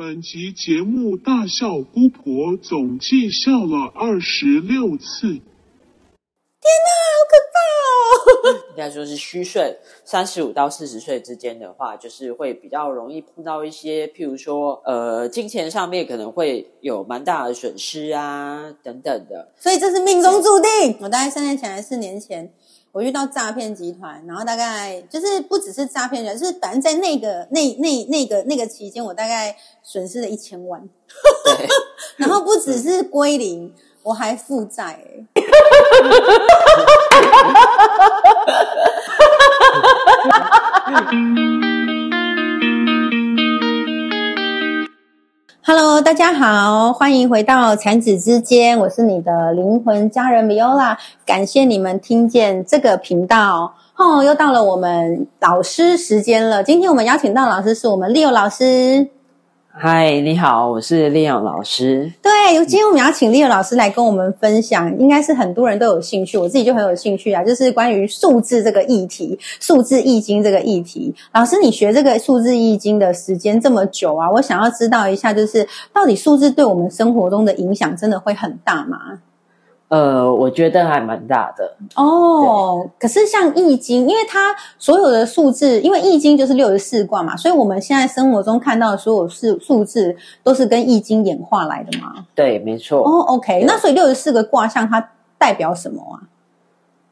[0.00, 5.26] 本集节目大笑姑婆总计笑了二十六次。
[5.28, 7.60] 天哪，好可怕
[8.48, 9.76] 哦 应该说是虚岁，
[10.06, 19.52] 三十五到四十岁之间的话，就是会比较容易碰到一些，譬如说，呃，金钱上面可能会有蛮大的损失啊，等等的。
[19.58, 20.96] 所以这是命中注定。
[21.00, 22.50] 我大概三年前还是四年前，
[22.92, 30.88] 我遇到诈骗集团，然后大概就是不只是诈骗人，就是反正在那个那那那个那个期间，我大概损失了一千万，
[32.16, 35.26] 然后不只是归零，我还负债、欸。
[45.72, 53.72] Hello，大家好，欢迎回到产子之间，我是你的灵魂家人米尤拉感谢你们听见这个频道。
[53.94, 56.64] 哦，又到了我们老师时间了。
[56.64, 59.10] 今天我们邀请到老师是我们 Leo 老师。
[59.72, 62.12] 嗨，你好，我是利用老师。
[62.20, 62.30] 对，
[62.66, 71.14] 今天我们要请 Leo 老师来跟我们分享，应该是很多人都有兴趣，我自己就很有兴趣啊，就是关于数字这个议题，数字易经这个议题。
[71.32, 78.98] 老师，你学这个数字易经的时间这么久啊，我想要知道一下，就是到底数字对我们生活中的影响真的会很大吗？
[79.90, 81.76] 呃，我觉得还蛮大的。
[81.96, 92.24] 哦，可是像易经，因为它所有的数字，因为易经就是六十四卦嘛，所以我们现在生活中看到的所有数数字都是跟易经演化来的嘛。
[92.36, 93.00] 对，没错。
[93.00, 96.22] 哦，OK，那所以六十四个卦象它代表什么啊？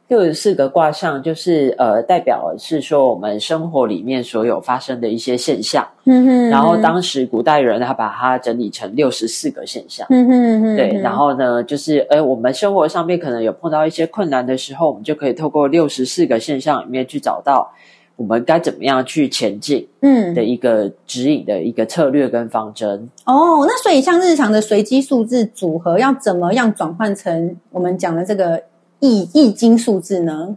[0.09, 5.87] 六十四个卦象就是呃，代表是说我们生活里面所有发生的一些现象。
[6.05, 10.07] 嗯哼然后当时古代人他把它整理成六十四个现象。
[10.09, 17.71] 嗯哼哼对，然后呢，就是呃，我们生活上面可能有碰到一些困难的时候，我们就可以透过六十四个现象里面去找到
[18.17, 23.07] 我们该怎么样去前进嗯的一个指引的一个策略跟方针。
[23.27, 28.63] 哦，那所以像日常的随机数字组合，要怎么样转换成我们讲的这个
[29.01, 30.57] 易易经数字呢？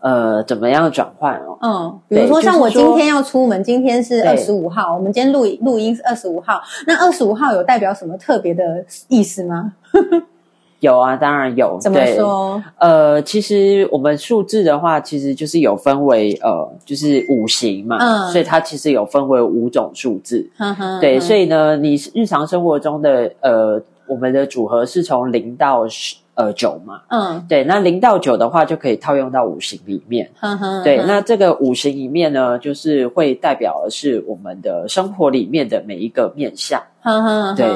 [0.00, 1.58] 呃，怎么样转换哦？
[1.60, 9.72] 嗯，比如对说像我今天要出门，今天是二十五号，我们今天录录音是二十五号，那二十五号有代表什么特别的意思吗？
[10.78, 11.76] 有啊，当然有。
[11.80, 12.62] 怎么对说？
[12.78, 20.48] 呃，其实我们数字的话，其实就是有分为呃，就是五行嘛，嗯所以它其实有分为五种数字。
[20.58, 27.00] 嗯哼对，哼所以呢，你日常生活中的呃，我们的组合是从零到十呃九嘛。
[27.08, 30.30] 嗯对，那零到九的话，就可以套用到五行里面。
[30.38, 36.80] 哼哼，对，那这个五行里面呢，就是会代表的是我们的生活里面的每一个面相。
[37.00, 37.66] 哼哼对。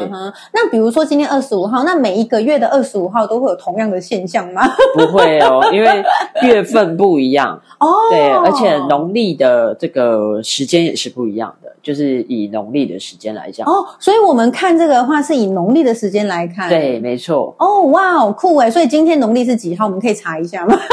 [0.52, 4.62] 那比如说今天二十五号，那每一个月的二十五号都会有同样的现象吗？
[4.94, 6.04] 不会哦， 因为
[6.42, 7.60] 月份不一样。
[7.78, 13.66] 哦，对，而且农历的这个时间也是不一样的，就是以农历的时间来讲。
[13.66, 16.68] 哦，所以我们看这个的话是以农历的时间来看。
[16.68, 17.00] 对，。
[17.00, 17.54] 没错。
[17.58, 18.70] 哦，哇，好酷哎！
[18.70, 19.86] 所以今天农历是几号？
[19.86, 20.78] 我们可以查一下吗？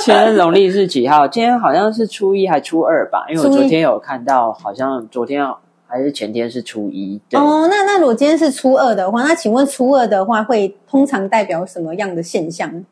[0.00, 1.28] 今天农历是几号？
[1.28, 3.24] 今天好像是初一还初二吧？
[3.28, 5.46] 因为我昨天有看到，好像昨天
[5.86, 7.20] 还是前天是初一。
[7.28, 12.84] 对，哦，那那如果今天是初二的话，那请问初二的话会通常代表什么样的现象？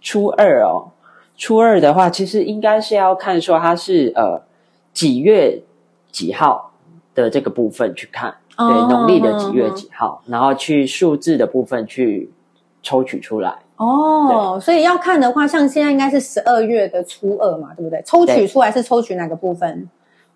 [0.00, 0.90] 初二哦，
[1.36, 4.42] 初二的话，其实应该是要看说它是呃
[4.92, 5.62] 几月
[6.12, 6.70] 几号
[7.16, 8.32] 的这个部分去看。
[8.56, 12.30] 对，哦农历的几月几号，然后去数字的部分去
[12.82, 13.56] 抽取出来。
[13.76, 18.00] 哦，所以要看的话，像现在应该是十二月的初二嘛，对不对？
[18.04, 19.88] 抽取出来是抽取哪个部分？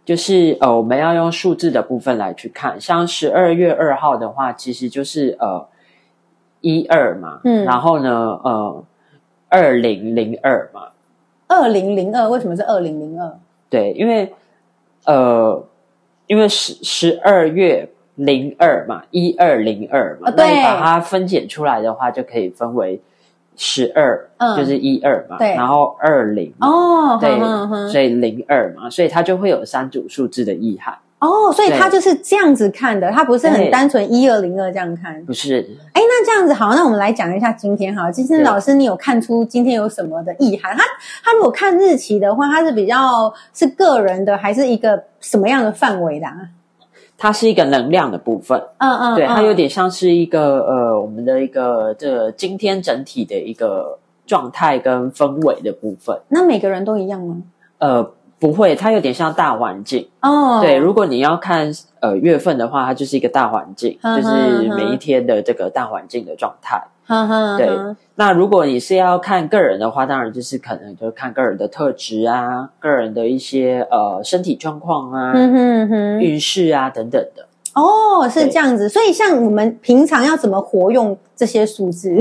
[0.04, 5.68] 就是呃，我们要用数字的部分来去看，像十二月二号的话，其实就是呃
[6.60, 8.10] 一二嘛，嗯然后呢
[8.42, 8.84] 呃
[9.48, 10.88] 二零零二嘛，
[11.48, 13.38] 二零零二为什么是二零零二？
[13.68, 14.32] 对，因为
[15.06, 15.64] 呃
[16.26, 23.00] 因为十十二月零二嘛，一二零二嘛，那你把它分解出来的话，就可以分为
[23.56, 27.38] 十二、嗯就是一二嘛，对然后二零哦，对，
[27.90, 35.24] 所以零二嘛，所以它就会有三组数字的意涵，哦，所以他就是这样子看的，他不是很单纯一二零二这样看。
[35.24, 38.12] 不是哎，那这样子好，那我们来讲一下今天好了。
[38.12, 40.76] 今天老师，你有看出今天有什么的意涵？
[40.76, 40.84] 他
[41.24, 46.36] 他如果看日期的话，他是比较是个人的，还是一个什么样的范围的、啊？
[47.18, 56.20] 它是一个能量的部分，嗯嗯，对，它有嗯点像是一个呃，我们的一个这个今天整体的一个状态跟氛围的部分。
[56.28, 57.36] 那每个人都一样吗？
[57.78, 60.08] 呃，不会，它有点像大环境。
[60.20, 66.82] 哦，对，如果你要看呃月份的话，它就是一个大环境，嗯就是每一天的这个大环境的状态。
[67.06, 67.68] 呵呵，对
[68.16, 75.32] 那如果你是要看个人的话，当然就是可能就是看个人的特质啊，个人的一些呃身体状况啊、
[76.20, 77.46] 运势啊等等的。
[77.74, 78.88] 哦，是对这样子。
[78.88, 82.18] 所以像我们平常要怎么活用这些数字？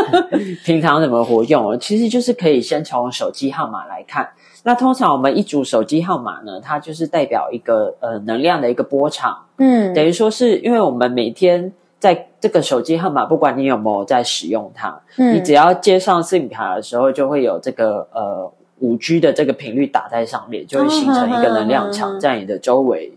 [0.64, 1.76] 平常怎么活用？
[1.80, 4.28] 其实就是可以先从手机号码来看。
[4.62, 9.94] 那通常我们一组手机号码呢，它就是代表一个呃能量的一个波长，嗯。
[9.94, 23.12] 等于说是因为我们每天在这个手机号码，不管你有没有在使用它，嗯你只要接上 SIM 卡的时候，就会有这个呃五 G 的这个频率打在上面，就会形成一个能量场嗯在你的周围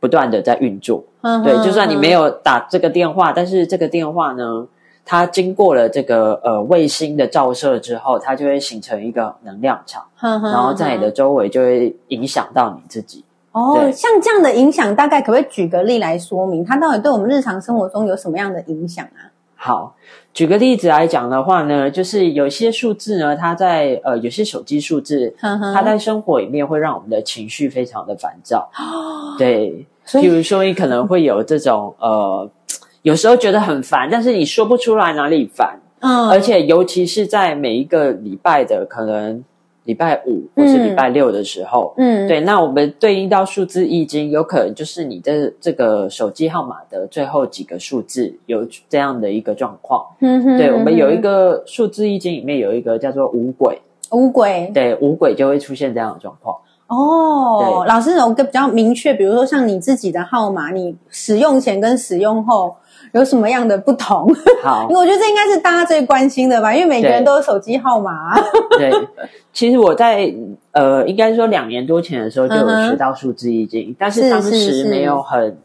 [0.00, 1.04] 不断的在运作。
[1.22, 4.66] 嗯对，就算你没有，有打这个电话，但是这个电话呢，
[5.06, 13.24] 它经过了这个呃卫星的照射之后，它就会形成一个能量场， 然然后在你的周围就会影响到你自己。
[13.52, 19.32] 哦，像这样的影响，大概可不可以举个例来说明，它到底对我们日常生活中有什么样的影响啊？
[19.54, 19.94] 好，
[20.34, 28.68] 举个例子来讲的话呢，就是有些数字呢，它在呃有些手机数字，它在生活里面会让我们的情绪非常的烦躁。
[29.38, 32.46] 对，譬如说你可能会有这种呃，
[33.06, 36.28] 有时候觉得很烦，但是你说不出来哪里烦，嗯。
[36.28, 39.44] 而且尤其是在每一个礼拜的可能
[39.84, 50.04] 礼拜五或是礼拜六的时候，嗯，对，那我们对应到数字易经，有可能就是你的这个手机号码的最后几个数字有这样的一个状况。
[50.18, 53.78] 嗯哼对，我们有一嗯个数字易经里面有一个叫做五鬼，
[54.10, 54.68] 五鬼。
[54.74, 56.56] 对，五鬼就会出现这样的状况。
[56.88, 62.76] 哦，老师有个比较明确，比如说像你自己的号码，你使用前跟使用后
[63.12, 64.32] 有什么样的不同？
[64.62, 64.86] 好。
[64.88, 68.38] 因为，我觉得这应该是大家最关心的吧，因为每个人都有手机号码。
[68.78, 68.92] 对，
[69.52, 70.32] 其实我在
[70.72, 75.58] 呃，应该说两年多前的时候就有学到数字易经，但是是当时没有很，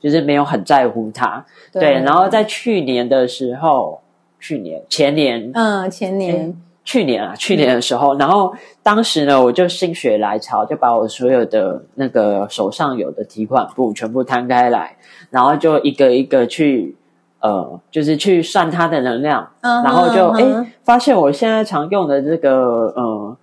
[0.00, 1.44] 就是没有很在乎它。
[1.72, 4.00] 对，然后在去年的时候，
[4.40, 5.50] 去年前年。
[5.54, 6.52] 嗯，前年
[6.90, 8.52] 去年啊，去年的时候，然后
[8.82, 14.96] 当时呢，我就心血来潮，就把我所有的那个手上有的提款簿全部摊开来，
[15.30, 16.96] 然后就一个一个去
[17.38, 23.36] 呃，就是去算它的能量，嗯哼然后就哎、发现我现在常用的这个呃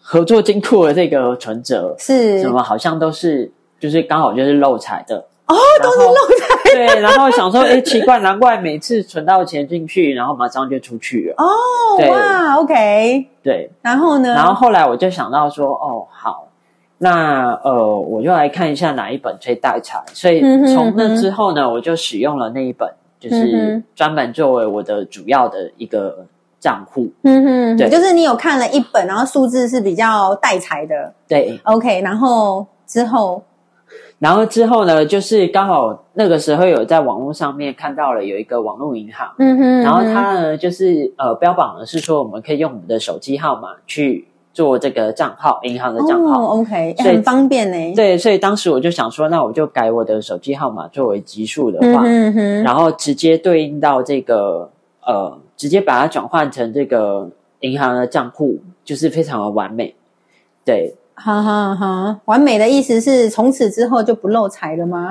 [0.00, 5.22] 合作金库的这个存折，是什么好像都是就是刚好就是漏财的。
[5.48, 6.70] 哦，都是漏财。
[6.74, 11.34] 对，然后想说，哎，奇怪，难怪每次存到钱进去，然后马上就出去了。
[11.42, 14.34] 哦，哇，OK，对，然后呢？
[14.34, 16.48] 然后后来我就想到说，哦，好，
[16.98, 20.02] 那呃，我就来看一下哪一本最带财。
[20.12, 26.26] 所以从那嗯哼之后呢，我就使用了那一本，就嗯是哼专门作为我的主要的一个
[26.60, 27.10] 账户。
[27.22, 33.42] 嗯哼，对就是你有看了一本，然后数字是比较带财的对，，OK，然后之后，
[34.18, 46.42] 然后之后呢，就是刚好那个时候有在网络上面看到了有一个网络银行，嗯哼，然后它呢就是呃标榜的是说我们可以用我们的手机号码去做这个账号，银行的账号。
[46.42, 47.94] 哦，OK，所以很方便呢。
[47.94, 54.68] 对，所以当时我就想说，那我就改我的手机号码作为级数的话，嗯哼嗯哼，然后直接对应到这个
[55.06, 57.30] 呃，直接把它转换成这个
[57.60, 59.94] 银行的账户，就是非常的完美。
[60.64, 65.10] 对，哈哈哈，完美的意思是从此之后就不漏财了吗？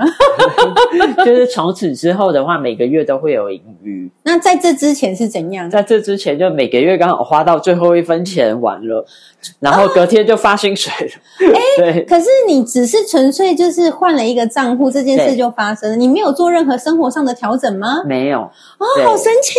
[1.25, 4.09] 就是从此之后的话，每个月都会有盈余。
[4.23, 5.69] 那在这之前是怎样？
[5.69, 9.05] 在这之前，就每个月刚好花到最后一分钱完了，
[9.59, 11.11] 然后隔天就发薪水了。
[11.77, 18.03] 对，可是你只是纯粹就是换了一个账户，这件事就发生了，你没有做任何生活上的调整吗？
[18.05, 18.39] 没有。
[18.39, 19.55] 哦，好神奇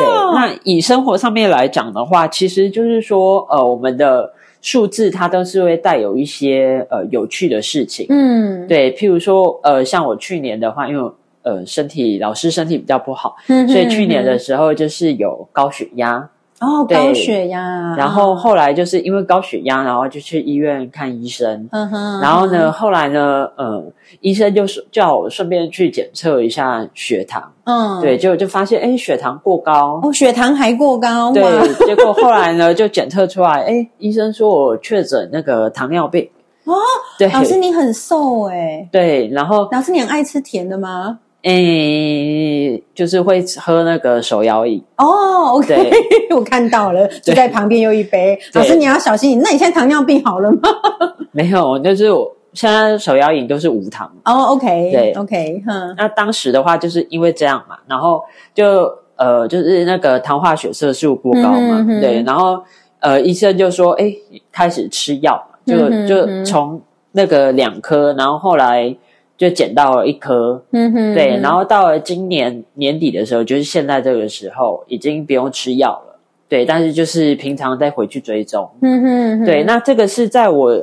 [0.00, 0.32] 对，哦！
[0.34, 8.06] 那以生活上面来讲的话，其实就是说，呃，我们的数字它都是会带有一些呃有趣的事情。
[8.08, 11.12] 嗯，对，譬如说，呃，像我去年的话，因为
[11.42, 16.28] 呃身体老师身体比较不好，嗯，所以去年的嗯时候就是有高血压，哼
[16.60, 16.96] 哦对。
[16.96, 21.68] 高血压，然后后来就是因为高血压，然后就去医院看医生。
[21.70, 23.84] 嗯哼，然后呢，后来呢，呃，
[24.20, 36.28] 医生就是叫我顺便去检测一下血糖，嗯，对，结果就发现，哎，血糖过高，哦，血糖还过高，哇，对，结果后来呢，就检测出来，哎，医生说我确诊那个糖尿病。
[36.64, 36.74] 哦，
[37.18, 41.18] 对，老师你很瘦哎，对，然后老师你很爱吃甜的吗？
[41.42, 44.82] 诶，就是会喝那个手摇饮。
[44.96, 45.90] 哦，OK，
[46.34, 48.38] 我看到了，就在旁边有一杯。
[48.54, 50.60] 老师你要小心，那你现在糖尿病好了吗？
[51.32, 54.10] 没有，就是我现在手摇饮都是无糖。
[54.24, 58.20] 哦，OK，对，OK，哼，那当时的话，就是因为这样嘛，然后
[58.52, 62.60] 就呃，就是那个糖化血色素过高嘛，嗯哼哼对，然后
[62.98, 64.12] 呃，医生就说，哎，
[64.50, 66.80] 开始吃药嘛，就、就哼从
[67.12, 68.94] 那个两颗，然后后来
[69.38, 76.18] 就捡到了一颗，嗯哼，对，然后到了今年年底的时候，就是现在这个时候，已经不用吃药了。
[76.48, 78.68] 对，但是就是平常再回去追踪。
[78.82, 79.02] 嗯
[79.38, 80.82] 哼，对，那这个是在我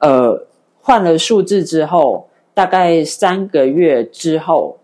[0.00, 0.46] 呃
[0.82, 4.76] 换了数字之后大概三个月之后，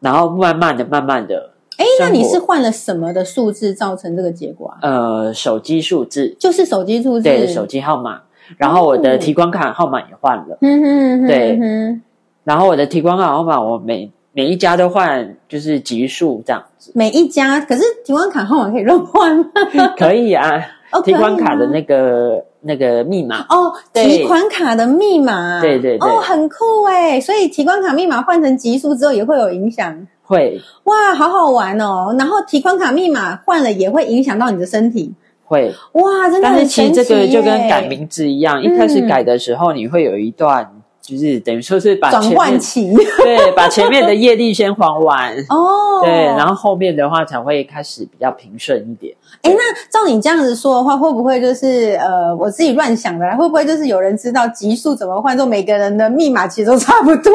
[0.00, 4.78] 然后慢慢的、慢慢的，哎，那你是换了什么的数字造成这个结果啊？
[4.80, 8.22] 呃手机数字，就是手机数字，对手机号码，
[8.56, 12.02] 然后我的提款卡号码也换了，嗯哼哼对哼，
[12.44, 19.46] 然后我的提款卡号码我每每一家都换，就是级数这样子，每一家可是提款卡号码可以乱换吗？
[19.98, 20.50] 可以啊。
[20.90, 26.08] 哦提款卡的那个那个密码，哦，提款卡的密码，对对对。
[26.08, 27.20] 哦，很酷哎！
[27.20, 30.58] 所以提款卡密码换成级数之后也会有影响，会。
[30.84, 32.16] 哇，好好玩哦！
[32.18, 35.12] 然后提款卡密码换了也会影响到你的身体，
[35.44, 40.72] 会，哇，真的但是其实这个就跟改名字一样，一开始改的时候你会有一段，
[41.08, 42.92] 就是等于说是把转换期
[43.24, 45.34] 对，把前面的业力先还完。
[45.48, 49.14] 哦，对，然后后面的话才会开始比较平顺一点。
[49.40, 53.34] 哎，那照你这样子说的话，会不会就是呃，我自己乱想的啦？
[53.34, 57.32] 会不会就是有人知道级数怎么换，就每个人的密码其实都差不多？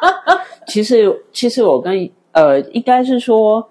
[0.66, 3.68] 其实，其实我跟呃，应该是说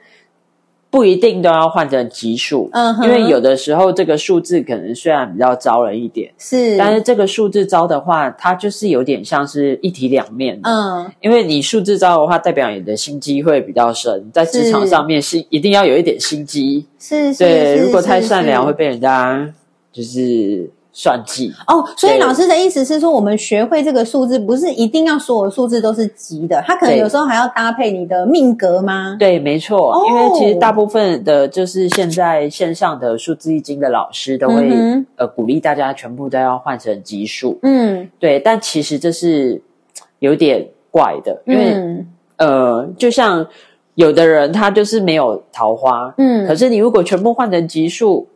[0.92, 10.60] 不一定都要换成奇数，嗯哼因为有的时候这个数字可能虽然比较招人一点，是，但是这个数字招的话，它就是有点像是一体两面。
[10.64, 16.86] 嗯，因为你数字招的话，代表你的心机会比较深，在职场上面是一定要有一点心机。
[17.00, 19.50] 是是，对，是如果太善良是会被人家
[19.94, 21.54] 就是算计。
[21.68, 29.16] 哦，所以老师的意思是说，我们学会这个数字，不是一定要所有数字都是吉的，它可能有时候还要搭配你的命格吗？
[29.18, 37.58] 对，没错，哦因为其实大部分的，就是现在线上的数字易经的老师都会、嗯呃鼓励大家全部都要换成吉数。
[37.64, 39.62] 嗯对，但其实这是
[40.20, 42.08] 有点怪的，因为、嗯
[42.38, 43.48] 呃，就像
[43.96, 48.28] 有的人他就是没有桃花，嗯，可是你如果全部换成吉数。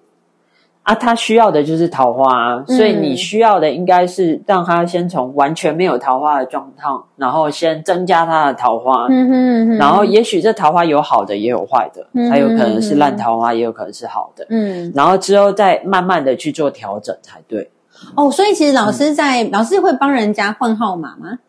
[0.86, 14.46] 啊，他需要的就是桃花，嗯所以你需要的应该是让他先从完全没有桃花的状况，然后先增加他的桃花，嗯哼嗯哼，然后也许这桃花有好的，也有坏的，嗯它有可能是烂桃花，也有可能是好的。
[14.52, 17.68] 嗯然后之后再慢慢的去做调整才对。
[18.16, 21.40] 哦，所以其实老师在、老师会帮人家换号码吗？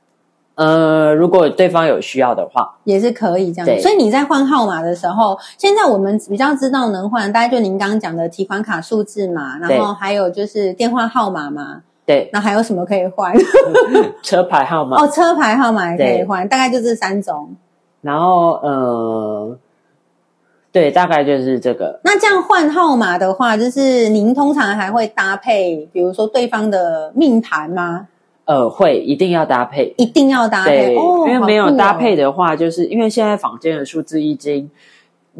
[0.56, 13.34] 呃，如果对方有需要的话，也是可以这样对所以你在换号码的时候，现在我们比较知道能换，大概就您刚刚讲的提款卡数字嘛，然后还有就是电话号码嘛，对，那还有什么可以换？
[14.24, 17.54] 车牌号码，哦，车牌号码也可以换，大概就这三种。
[18.00, 19.58] 然后呃，
[20.72, 22.00] 对，大概就是这个。
[22.02, 28.08] 那这样换号码的话，就是您通常还会搭配，比如说对方的命盘吗？
[28.46, 34.70] 呃，会一定要搭配，一定要搭配因为没有搭配的话，就是因为现在坊间的数字易经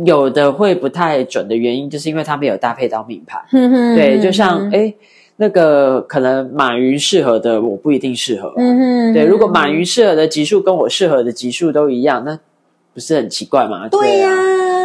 [0.05, 3.41] 有的会不太准的原因，就是因为它没有搭配到命盘。
[3.51, 4.95] 哼哼对，就像嗯哎，
[5.37, 8.53] 那个可能马云适合的，我不一定适合。
[8.57, 12.39] 嗯哼对，如果马云适合的级数跟我适合的级数都一样，那
[12.93, 13.89] 不是很奇怪吗？
[13.89, 14.75] 对呀、啊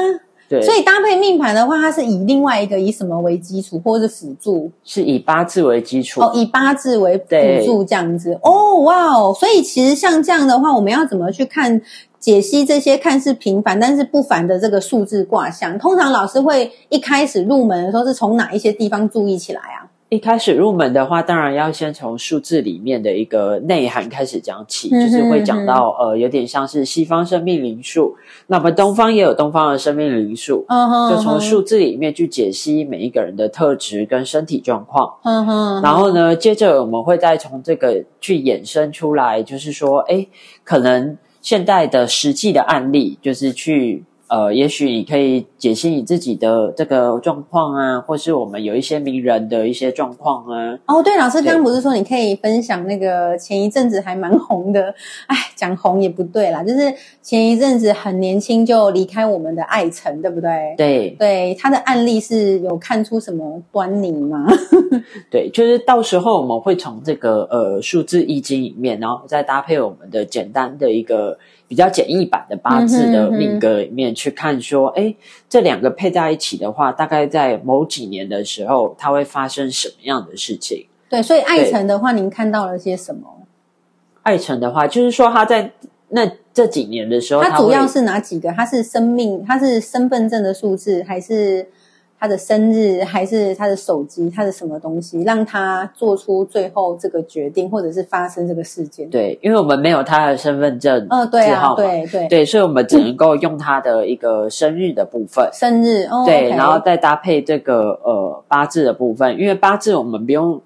[0.52, 4.70] 对，所以搭配命盘的话，它是以另外一个以什么为基础，或是辅助？
[4.84, 6.20] 是以八字为基础。
[6.20, 8.38] 哦，以八字为辅助这样子。
[8.44, 9.34] 哦，哇哦！
[9.40, 11.82] 所以其实像这样的话，我们要怎么去看
[12.20, 15.80] 解析这些看似平凡但是不凡的这个数字卦象？
[15.80, 19.81] 通常老师会一开始入门的时候是从哪一些地方注意起来啊？
[20.12, 28.14] 一开始入门的话，当然要先从数字里面的一个内涵开始讲起，嗯就是会讲到呃，有点像是西方生命灵数，
[28.48, 30.66] 那么东方也有东方的生命灵数，
[31.10, 35.10] 就从数字里面去解析每一个人的特质跟身体状况。
[35.24, 40.28] 嗯哼，然后呢，接着我们会再从这个去衍生出来，就是说，哎，
[40.66, 50.80] 可能现代的实际的案例，就是去呃，也许你可以解析你自己的这个状况啊，或是我们有一些名人的一些状况啊。
[50.86, 54.96] 哦，对，老师刚刚不是说你可以分享那个前一阵子还蛮红的，
[55.28, 60.76] 哎，讲红也不对啦，就是前一阵子很年轻就离开我们的爱城，对不对？
[60.78, 64.48] 对对，他的案例是有看出什么端倪吗？
[65.30, 71.38] 对，就是到时候我们会从这个呃数字易经里面，然后再搭配我们的简单的一个
[71.72, 75.16] 比较简易版的八字的命格里面去看，说，哎，
[75.48, 80.86] 这两个配在一起的话，大概在某几年的时候，它会发生什么样的事情？
[81.10, 83.22] 对，所以爱晨的话，您看到了些什么？
[84.24, 85.72] 爱辰的话，就是说他在
[86.10, 88.52] 那这几年的时候，他会他主要是哪几个？
[88.52, 91.66] 他是生命，他是身份证的数字，还是
[92.22, 99.10] 他的生日，还是他的手机，他的什么东西，让他做出最后这个决定，或者是发生这个事件？
[99.10, 105.50] 对，因为我们没有他的身份证嗯、对啊，对对对，所以我们只能够用他的一个生日的部分。
[105.52, 110.62] 生日哦，对然后再搭配这个呃八字的部分，因为八字我们不用，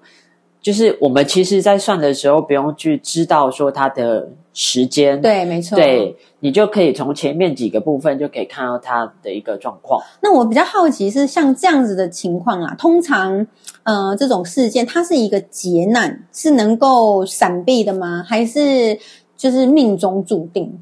[0.60, 10.02] 就是我们其实在算的时候不用去知道说他的时间，对，没错，对你就可以从前面几个部分就可以看到它的一个状况。
[10.22, 13.46] 那我比较好奇是像这样子的情况啊，通常
[13.82, 18.24] 呃这种事件它是一个劫难，是能够闪避的吗？
[18.26, 18.98] 还是
[19.36, 20.72] 就是命中注定？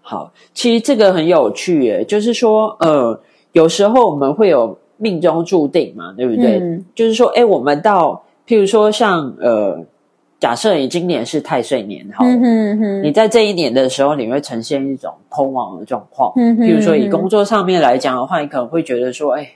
[0.00, 6.60] 好，其实这个很有趣耶，就是说呃，有时候我们会有命中注定嘛，对不对？
[6.60, 9.84] 嗯就是说，哎，我们到譬如说像呃，
[10.40, 16.32] 假设你今年是太岁年，好了，嗯你在这一年的时候，你会呈现一种空亡的状况。
[16.36, 19.46] 嗯哼譬如说，以嗯工作上面来讲的话，你可能会觉得说，哎，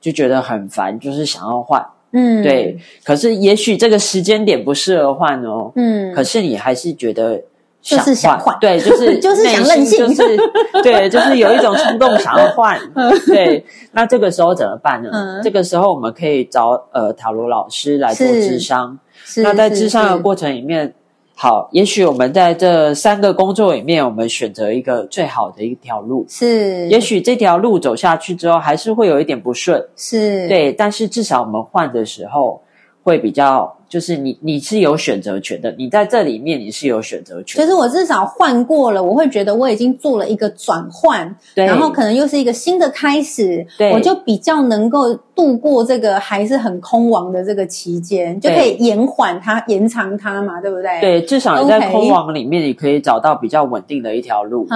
[0.00, 1.80] 就觉得很烦，就是想要换。
[2.16, 5.70] 嗯对，可是也许这个时间点不适合换哦。
[5.76, 7.40] 嗯，可是你还是觉得
[7.80, 10.36] 就是想换对，就是 就是想任性就是
[10.82, 12.80] 对，就是有一种冲动想要换。
[13.26, 15.10] 对，那这个时候怎么办呢？
[15.12, 18.98] 嗯这个时候我们可以找呃塔罗老师来做智商。
[19.24, 20.94] 是那在是智商的过程里面，
[21.34, 26.24] 好，也许我们在这三个工作里面，我们选择一个最好的一条路。
[26.28, 30.46] 是，也许这条路走下去之后，还是会有一点不顺，是。
[30.46, 32.62] 对，但是至少我们换的时候
[33.02, 54.66] 会比较，就是你你是有选择权的，你在这里面你是有选择权的，就是我至少换过了，我会觉得我已经做了一个转换，对，然后可能又是一个新的开始，对我就比较能够度过这个还是很空亡的这个期间，就可以延缓它、延长它嘛，对不对？，对，至少你在空亡里面，你可以找到比较稳定的一条路。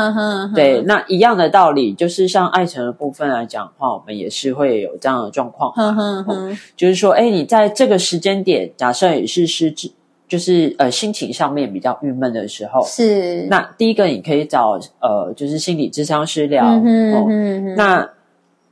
[0.54, 5.72] 对，，那一样的道理，就是像爱情的部分来讲的话，我们也是会有这样的状况。
[5.72, 9.90] 哼哼哼，就是说，哎，你在这个时间点，假设也是失智，
[10.26, 16.64] 就是呃心情上面比较郁闷的时候，是，那第一个你可以找呃就是心理咨商师聊。
[16.64, 18.10] 嗯嗯哼，那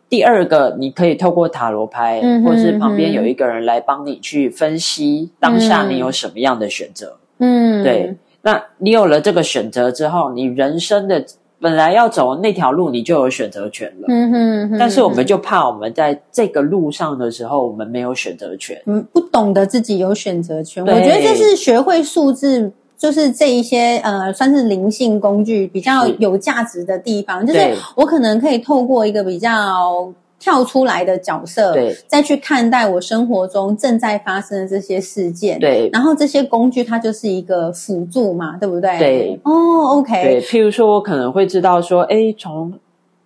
[0.09, 7.19] 第二个，你可以透过塔罗牌，嗯哼或是旁边有一个人来帮你去分析当下你有什么样的选择。
[7.39, 11.25] 嗯，对，那你有了这个选择之后，你人生的
[11.61, 14.07] 本来要走那条路，你就有选择权了。
[14.09, 18.81] 嗯哼哼，但是我们就怕我们在这个路上的时候，我们没有选择权。
[18.87, 22.73] 嗯不懂得自己有选择权，我对觉得这是学会数字。
[22.99, 38.99] 就是这一些呃，算是灵性工具比较有价值的地方，就是我可能可以透过一个比较跳出来的角色，对再去看待我生活中正在发生的这些事件。，对然后这些工具它就是一个辅助嘛，对不对？
[38.99, 39.53] 对哦
[39.99, 42.73] ，OK，对，譬如说，我可能会知道说，哎，从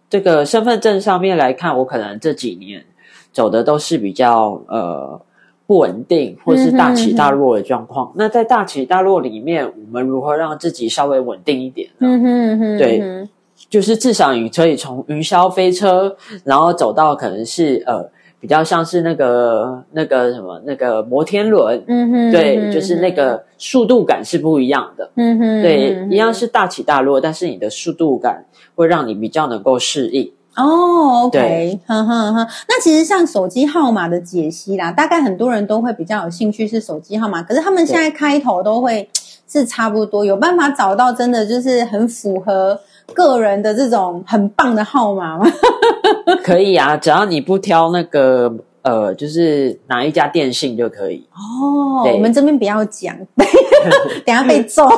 [0.09, 2.85] 这个身份证上面来看，我可能这几年
[3.33, 5.20] 走的都是比较呃
[5.66, 8.11] 不稳定，或是大起大落的状况。
[8.16, 12.09] 那在大起大落里面，我们如何让自己稍微稳定一点呢？
[12.09, 13.29] 嗯哼嗯哼，对
[13.68, 18.09] 就是至少你可以从云霄飞车，然后走到可能是呃
[18.40, 25.11] 比较像是那个那个什么那个摩天轮，嗯哼，对，嗯就是那，个速度感是不一样的。
[25.16, 28.44] 嗯哼，对，嗯一样是大起大落，但是你的速度感
[28.75, 30.33] 会让你比较能够适应。
[30.57, 32.46] 哦，OK，对哼哼哼。
[32.68, 39.09] 那其实像手机号码的解析啦，大概很多人都会比较有兴趣是手机号码，可是他们现在开头都会
[39.46, 42.79] 是差不多，有办法找到真的就是很符合
[43.14, 45.46] 个人的这种很棒的号码吗？
[46.42, 51.27] 可以啊，只要你不挑那个呃，就是哪一家电信就可以。
[51.33, 53.14] 哦，我们这边不要讲，
[54.25, 54.88] 等下被揍。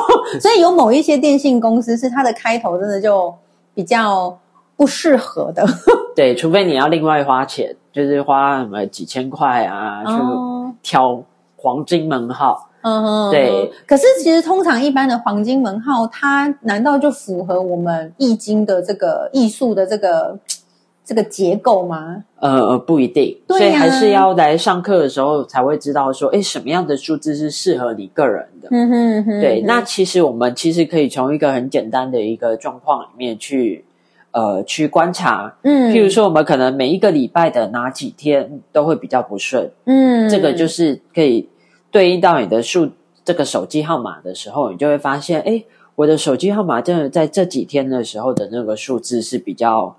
[0.40, 3.34] 所以有某一些电信公司是它的开头真的就
[3.74, 4.38] 比较
[4.76, 5.66] 不适合的。
[6.14, 11.22] 对，除非你要另外花钱，就是花什么几千块啊，去哦，挑
[11.56, 12.68] 黄金门号。
[12.82, 13.72] 嗯哼，对。
[13.86, 20.38] 可是其实通常一般的黄金门号，它难道就符合我们易经的这个艺术的这个
[21.04, 22.22] 这个结构吗？
[22.38, 28.68] 呃，不一定，所以还是要来上课的时候才会知道说，哎，什么样的数字是适合你个人的。
[28.70, 33.84] 嗯哼嗯哼，对，嗯那其实我们其实可以从一个很简单的一个状况里面去，
[34.30, 35.52] 呃，去观察。
[35.62, 41.48] 嗯，譬如，说，我们可能每一个礼拜的哪几天都会比较不顺，嗯，这个就是可以
[41.92, 42.88] 对应到你的数
[43.24, 45.62] 这个手机号码的时候，你就会发现，哎，
[45.94, 49.94] 我的手机号码真的在这几天的时候的那个数字是比较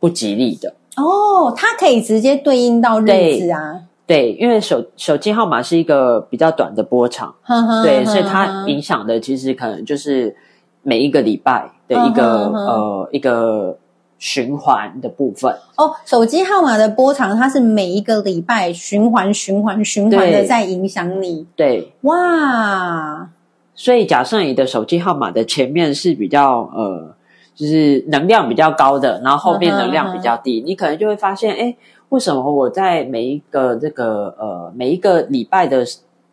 [0.00, 0.74] 不吉利的。
[0.96, 3.06] 哦，它可以直接对应到日
[3.38, 10.34] 子啊，对，因为手手机号码是一个比较短的波长，呵呵对，呵所以它影响的其实可能就是
[10.82, 13.78] 每一个礼拜的一个呃一个
[14.18, 15.54] 循环的部分。
[15.76, 21.46] 哦，手机号码的波长，它是每一个礼拜循环、循环、循环的在影响你。
[21.54, 23.28] 对，哇，
[23.74, 27.14] 所以假设你的手机号码的前面是比较呃，
[27.54, 31.76] 就是能量比较高的，然后后面能量比较低，你可能就会发现，哎，
[32.08, 35.84] 为什么我在每一个这个呃每一个礼拜的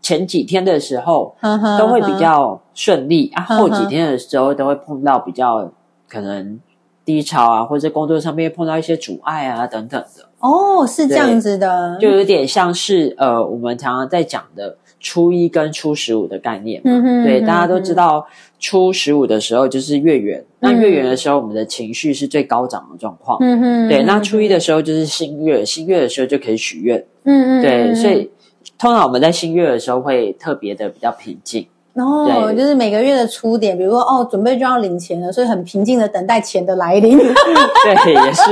[0.01, 1.35] 前几天的时候
[1.77, 5.71] 都会比呵较顺利啊，后几天的时候都会碰到比较
[6.07, 6.59] 可能
[7.05, 16.91] 低潮啊，或者工作上面碰到一些阻碍啊等等的，哦，是这样子的，就有点像是呃我们常常在讲的初一跟初十五的概念嘛。
[16.91, 18.25] 嗯哼对，嗯大家都知道
[18.59, 23.37] 初十五的时候就是月圆，那嗯月圆的时候我们的情绪是最高涨的状况。
[23.39, 26.97] 嗯哼，对，那嗯初一的时候就是新月，新月的时候就可以许愿。
[27.23, 28.31] 嗯嗯，对，嗯所以
[28.79, 31.67] 通常我们在新月的时候会特别的比较平静。
[31.95, 38.43] 哦，对就是每个月的初点，比如说哦，准备就要领钱了，所以很平静的等待钱的来临， 对，也是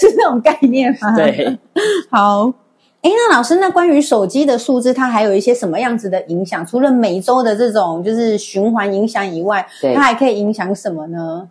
[0.00, 1.58] 是这种概念吗？，对。
[2.10, 2.52] 好。
[3.02, 6.66] 哎，那老师，那关于手机的数字，它还有一些什么样子的影响？
[6.66, 11.46] 除了每周的这种就是循环影响以外，对它还可以影响什么呢？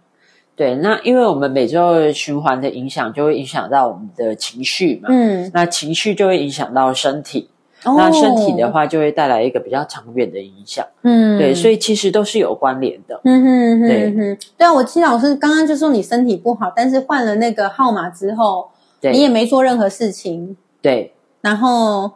[0.55, 5.09] 对，那因为我们每周的循环的影响，就会影响到我们的情绪嘛。
[5.11, 7.47] 嗯，那情绪就会影响到身体，
[7.83, 7.95] 哦。
[7.97, 10.85] 那身体的，话就会带来一个比较长远的影响。
[11.01, 13.19] 嗯，对，所以，其实都是有关联的。
[13.23, 14.11] 嗯哼哼对。
[14.11, 18.69] 哼，对啊，我记得老师刚刚就说你身体不好，但是换了那个号码之后，
[19.01, 22.11] 对，你也没做任何事情，对，然后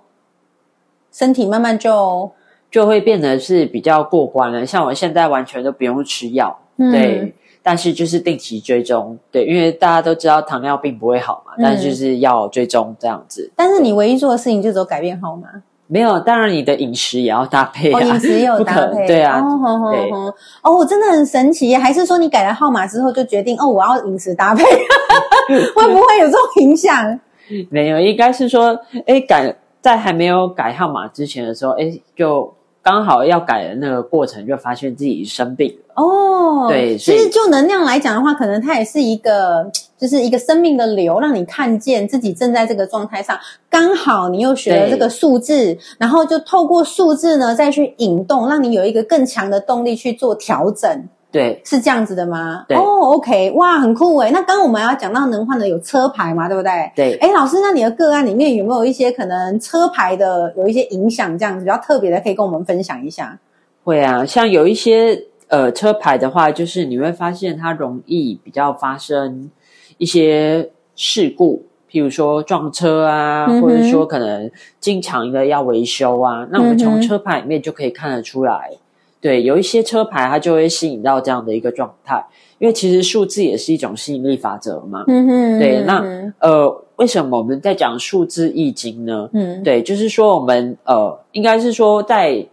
[1.12, 2.32] 身体慢慢就
[2.69, 4.65] 就会变得是比较过关了。
[4.65, 6.91] 像我现在完全都不用吃药，嗯。
[6.91, 7.34] 对，
[7.67, 11.62] 但是就是定期追踪，对，因为大家都知道糖尿病不会好嘛，嗯。
[11.62, 13.51] 但是就是要追踪这样子。
[13.58, 15.49] 但是你唯一做的事情就只有改变号码，
[15.88, 20.12] 没有，当然你的饮食也要搭配哦，啊，饮食也有搭配， 对啊，哦，吼吼对。
[20.13, 24.63] 吼哦，真的很神奇耶，还是说你改了号码之后就决定哦，我要饮食搭配，
[25.75, 27.19] 会不会有这种影响？
[27.69, 32.53] 没有，应该是说，哎，改在还没有改号码之前的时候，哎，就
[32.88, 36.02] 刚好要改的那个过程，就发现自己生病了。
[36.02, 43.38] 哦，对其实就能量来讲的话，可能它也是一个，就是一个生命的流，让你看见自己正在这个状态上。
[43.69, 50.89] 刚好你又学了这个数字，然后就透过数字呢再去引动，让你有一个更强的动力去做调整。
[51.30, 52.63] 对是这样子的吗？
[52.68, 54.32] 对哦，OK，哇，很酷诶。
[54.32, 56.92] 那刚刚我们要讲到能换的有车牌嘛，对不对？
[56.96, 63.38] 对，哎，老师，那你的个案里面有没有一些可能车牌的有一些影响，这样子比较特别的，可以跟我们分享一下？
[63.84, 69.50] 会啊，像有一些呃车牌的话，就是你会发现它容易比较发生
[69.98, 76.48] 一些事故，譬如说撞车啊，嗯或者说可能经常的要维修啊。
[76.52, 78.72] 那我们从车牌里面就可以看得出来，
[79.19, 82.23] 对，有一些车牌它就会吸引到这样的一个状态，
[82.60, 85.03] 因为其实数字也是一种吸引力法则嘛。
[85.08, 89.30] 嗯哼对，那嗯呃，为什么我们在讲数字易经呢？
[89.34, 92.45] 嗯，对，就是说我们呃，应该是说在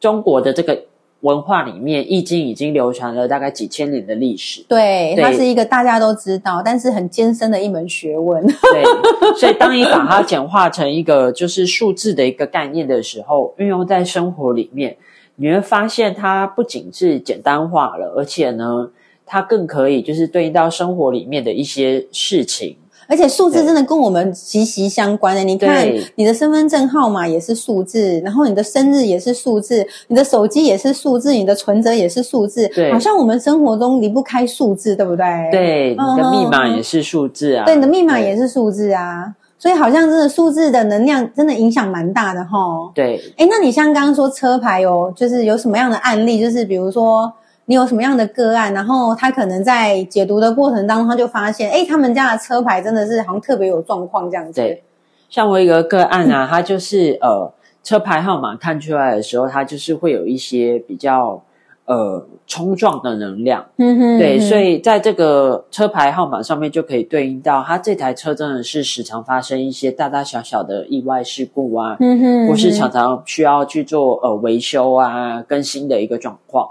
[0.00, 0.84] 中国的这个
[1.20, 4.64] 文化里面，《易经》已经流传了大概几千年的历史。
[4.68, 8.40] 对，对它是一个大家都知道，但是很艰深的一门学问。
[8.46, 14.96] 对，所以当你把它简化成一个就是数字的一个概念的时候，运用在生活里面，
[15.40, 18.90] 你会发现它不仅是简单化了，而且呢，
[19.24, 22.76] 它更可以就是对应到生活里面的一些事情。
[23.10, 25.42] 而且数字真的跟我们息息相关的。
[25.42, 35.24] 你看，你的身份证号码也是数字，然后你的生日也是数字，你的手机也是数字，你的存折也是数字，对好像我们生活中离不开数字，对不对？
[35.50, 37.64] 对，你的密码嗯也是数字啊。
[37.64, 38.38] 对，你的密码也是。
[38.38, 42.58] 是数字啊，所以好像真的数字的能量真的影响蛮大的哈。
[42.94, 46.40] 对，哎，那你像刚刚说车牌哦，就是有什么样的案例？
[46.40, 47.32] 就是比如说
[47.64, 54.52] 你有什么样的个案，然后他可能在解读的过程当中，他就发现，哎，他们家的车牌真的是好像特别有状况这样子。
[54.60, 54.82] 对，
[55.28, 61.42] 像我有一个个案啊，他就是呃车牌号码看出来的时候，它就是会有一些比较
[61.86, 63.64] 呃冲撞的能量。
[63.76, 76.68] 嗯哼，对，所以以在这个车牌号码上面就可以对应到，它这台车真的是时常发生一些大大小小的意外事故啊，嗯哼，或是常常需要去做呃维修啊、更新的一个状况。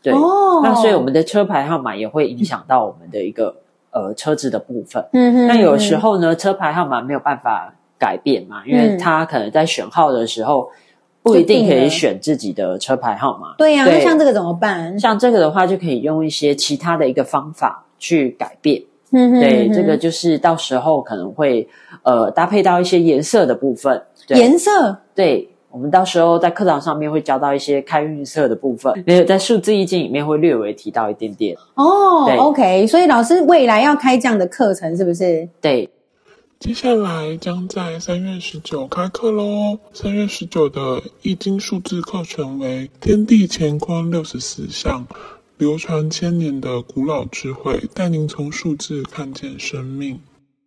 [0.00, 3.56] 对，哦，那所以我们的车牌号码也会影响到我们的一个
[3.90, 5.04] 呃车子的部分。
[5.12, 10.68] 嗯哼，那有时候候呢，车牌号码没有办法改变嘛，因为它可能在选号的时候
[11.26, 13.54] 不一定可以选自己的车牌号码。
[13.58, 14.98] 对呀、对那像这个怎么办？
[14.98, 18.82] 像这个的话，就可以用一些其他的一个方法去改变。
[19.12, 21.66] 嗯哼对，这个就是到时候可能会
[22.02, 24.02] 呃搭配到一些颜色的部分。
[24.26, 31.56] 对颜色对，我们到时候在课堂上面会教到一些开运色的部分，没有在数字易经里面会略微提到一点点。
[31.74, 35.48] 哦对，OK，所以老师未来要开这样的课程，是不是？
[35.60, 35.88] 对，
[36.58, 39.78] 接下来将在三月十九开课喽。
[39.92, 45.06] 三月十九的易经数字课程为“天地乾坤六十四象”，
[45.58, 50.18] 流传千年的古老智慧，带您从数字看见生命。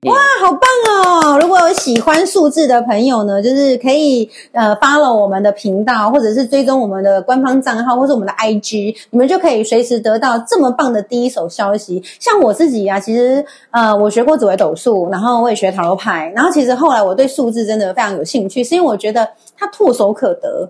[0.04, 1.40] 哇，好棒哦！
[1.42, 12.02] 如果有喜欢数字的朋友呢，就是可以呃 follow 我们的频道，或者是追踪我们的官方账号，或者我们的 IG，你们就可以随时得到这么棒的第一手消息。
[12.18, 20.70] 像我自己啊，其实呃，我学过紫微斗数，然后我也学塔罗牌，然后其实后来我对数字真的非常有兴趣，是因为我觉得它唾手可得。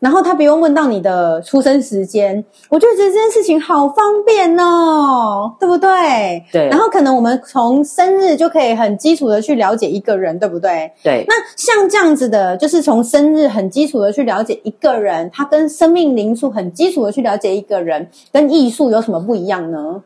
[0.00, 6.42] 然后他不用问到你的出生时间，我就觉得这件事情好方便哦，对不对？
[6.50, 10.90] 对然后可能我们从生日就可以很基础的去了解一个人，对不对？
[11.04, 20.02] 对，那像这样子的，就是从生日很基础的去了解一个人，他跟生命灵数很基础的去了解一个人，跟艺术有什么不一样呢？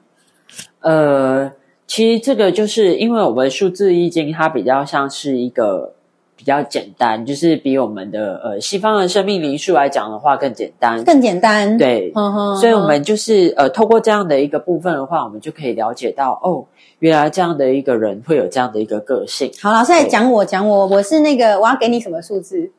[0.80, 1.52] 呃，
[1.87, 5.94] 其实这个就是因为我们数字易经，它比较像是一个
[6.37, 11.03] 比较简单，就是比我们的呃西方的生命灵数来讲的话更简单。
[11.05, 12.12] 更简单，，对，
[12.61, 16.64] 所以我们就是呃透过这样的一个部分的话，我们就可以了解到哦，
[16.99, 19.51] 原来这样的一个人会有这样的一个个性。
[19.62, 22.70] 好，老师来讲我讲我，我是那个我要给你什么数字？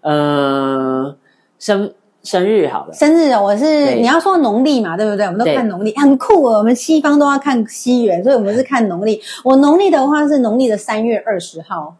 [0.00, 1.16] 呃，
[1.60, 1.92] 生
[2.24, 5.24] 生日好了，生日哦，我是你要说农历嘛，对不对？
[5.26, 6.58] 我们都看农历，很酷哦。
[6.58, 9.22] 我们西方都要看西元，所以我们是看农历。
[9.44, 11.94] 我农历的话是农历的三月二十号，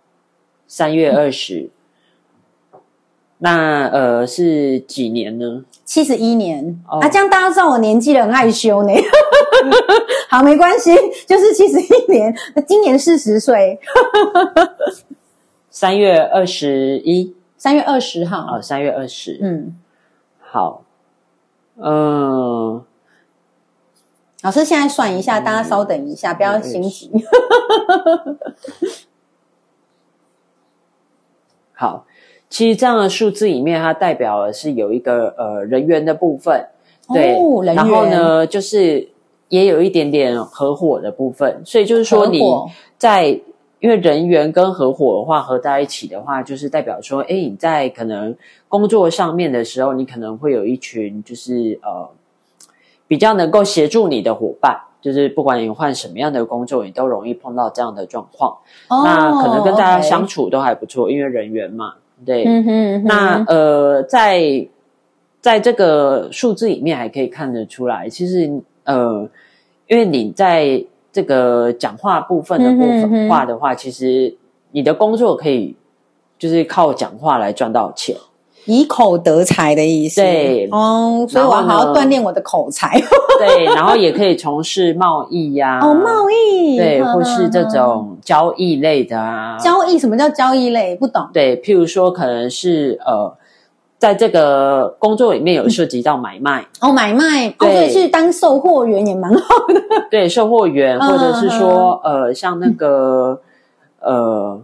[0.67, 1.71] 三月二十。
[3.39, 5.63] 那呃是几年呢？
[5.85, 8.93] 七十一年、哦啊，这样大家知道我年纪了，很害羞呢。
[10.31, 10.91] 好，没关系，
[11.27, 12.35] 就是七十一年，
[12.67, 13.79] 今年四十岁，
[15.71, 18.57] 三月二十一三月二十号。
[18.57, 19.39] 哦，三月二十。
[19.43, 19.77] 嗯，
[20.41, 20.83] 好，
[21.77, 22.83] 嗯，
[24.41, 27.11] 老师现在算一下，大家稍等一下，不要心急。
[31.77, 32.05] 好。
[32.49, 36.65] 其实这样的数字里面，它代表的是有一个呃人员的部分，
[37.13, 39.09] 对，哦人员然后呢，就是
[39.49, 42.41] 也有一点点合伙的部分，所以就是说你
[42.97, 43.27] 在
[43.81, 48.35] 因为人员跟合伙的话合在一起的话，就是代表说，哎，你在可能
[48.69, 52.09] 工作上面的时候，你可能会有一群就是呃
[53.09, 54.81] 比较能够协助你的伙伴。
[55.01, 58.57] 就是不管你换什么样的工作，你都容易碰到这样的状况。
[58.89, 62.45] 哦那可能跟大家相处都还不错，因为人员嘛，对。
[62.45, 64.67] 嗯哼嗯哼，那呃，在
[65.41, 68.51] 在这个数字里面还可以看得出来，其实
[68.85, 69.29] 呃，
[69.87, 74.35] 因为你在这个讲话部分的部嗯哼嗯哼分话的话，其实
[74.73, 75.77] 你的工作可以
[76.39, 78.17] 就是靠讲话来赚到钱。
[78.67, 80.21] 以口得财的意思。
[80.21, 83.01] 对哦，所以我要好好锻炼我的口才。
[83.39, 90.97] 对，然后也可以从事贸易呀、哦，贸易对，或是这种交易类的啊，交易，什么叫交易类？
[90.97, 91.27] 不懂。
[91.33, 93.33] 对，譬如说可能是呃，
[93.99, 96.67] 在这个工作里面有涉及到买卖。
[96.81, 99.83] 哦，买卖，哦，对所以去当售货员也蛮好的。
[100.11, 103.39] 对，售货员，嗯或者是说，呃，像那个，
[104.01, 104.59] 呃，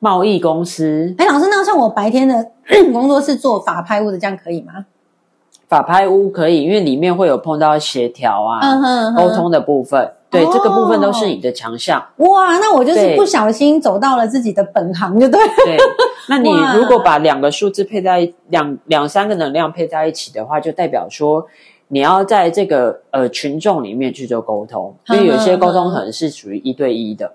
[0.00, 2.50] 贸易公司、哎，老师，那像我白天的
[2.92, 4.86] 工作是做法拍屋的，这样可以吗？
[5.68, 10.50] 法拍屋可以，因为里面会有碰到协调啊、嗯哼，沟通的部分，对，哦。
[10.52, 12.04] 这个部分都是你的强项。
[12.16, 15.28] 哇，那我就是不小心走到了自己的本行，就。
[15.28, 15.38] 对，
[16.28, 21.46] 那你如果把两个数字配在两两三个能量配在一起的话，就代表说
[21.92, 27.30] 你要在这个呃群众里面去做沟通，因为有些沟通可能是属于一对一的。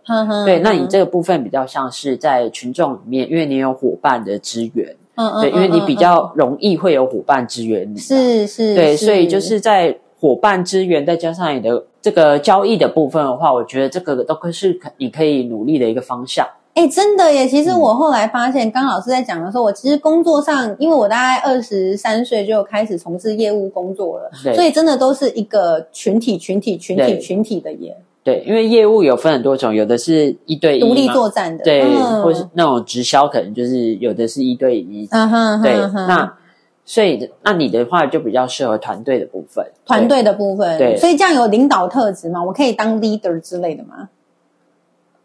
[0.46, 16.48] 对，那你这个部分比较像是在群众里面，因为你有伙伴的支援，嗯嗯对，因为你比较容易会有伙伴支援你，是是，对，所以就是在伙伴支援再加上你的这个交易的部分的话，我觉得这个都可是可你可以努力的一个方向。
[16.76, 17.48] 哎，真的耶！
[17.48, 36.38] 其实嗯我后来发现，刚老师在讲的时候，我其实工作上，因为我大概二十三岁就开始从事业务工作了，所以真的都是一个群体、群体、群体、群体的耶，对，因为业务有分很多种，有的是一对一嘛，独立作战的，对，嗯或是那种直销，可能就是有的是一对一，嗯哼，对，那
[36.84, 42.44] 所以那你的话就比较适合团队的部分，团队的部分，对所以这样有领导特质吗？
[42.44, 44.10] 我可以当 leader 之类的吗？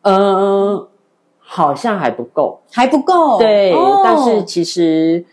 [0.03, 0.87] 嗯，
[1.53, 5.25] 好像还不够，还不够，对，哦但是其实。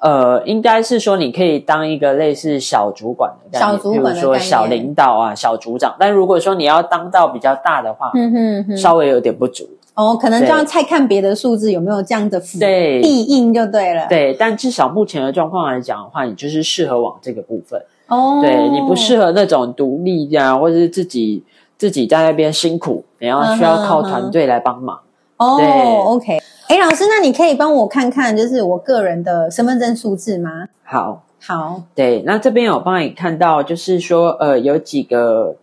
[0.00, 5.96] 呃，应该是说你可以当一个类似小主管的概念，小主管比如说小领导啊、小组长。
[5.98, 9.66] 但如果说你要当到比较大的话，嗯哼哼，稍微有点不足。
[9.94, 17.80] 哦，可能就要再看别的数字有没有这样的符对必应就对了，，对，但至少目前的状况来讲的话，你就是适合往这个部分。
[18.08, 21.42] 哦，对你不适合那种独立呀、或者是自己
[21.78, 25.00] 自己在那边辛苦，你要需要靠团队来帮忙。
[25.36, 30.68] 哦对，OK，哎，老师，那你可以帮我看看，就是我个人的身份证数字吗？
[30.84, 35.56] 好，好，对，那这边有帮你看到，就是说，呃，有几个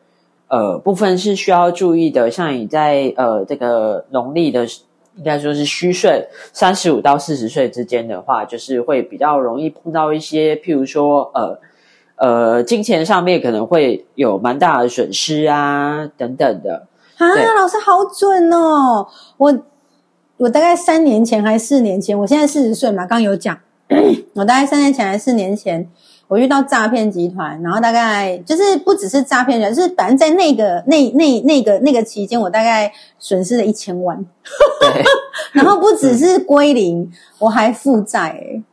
[0.50, 4.66] 呃部分是需要注意的，像你在呃这个农历的
[5.16, 11.60] 应该说是虚岁三十五到四十岁之间的话，就是会比较容易碰到一些，譬如说呃
[12.18, 16.88] 呃金钱上面可能会有蛮大的损失啊等等的。
[17.28, 19.08] 啊，老师好准哦！
[19.38, 19.60] 我
[20.38, 23.58] 我大概三年前还是四年前，我现在四十岁嘛，刚刚有讲，
[24.34, 25.88] 我大概三年前还是四年前，
[26.28, 34.18] 我遇到诈骗集团，然后大概就是不只是诈骗人，就是反正在那个那那那个那个期间，我大概损失了一千万，
[34.80, 35.04] 对，
[35.54, 38.64] 然后不只是归零，我还负债、欸，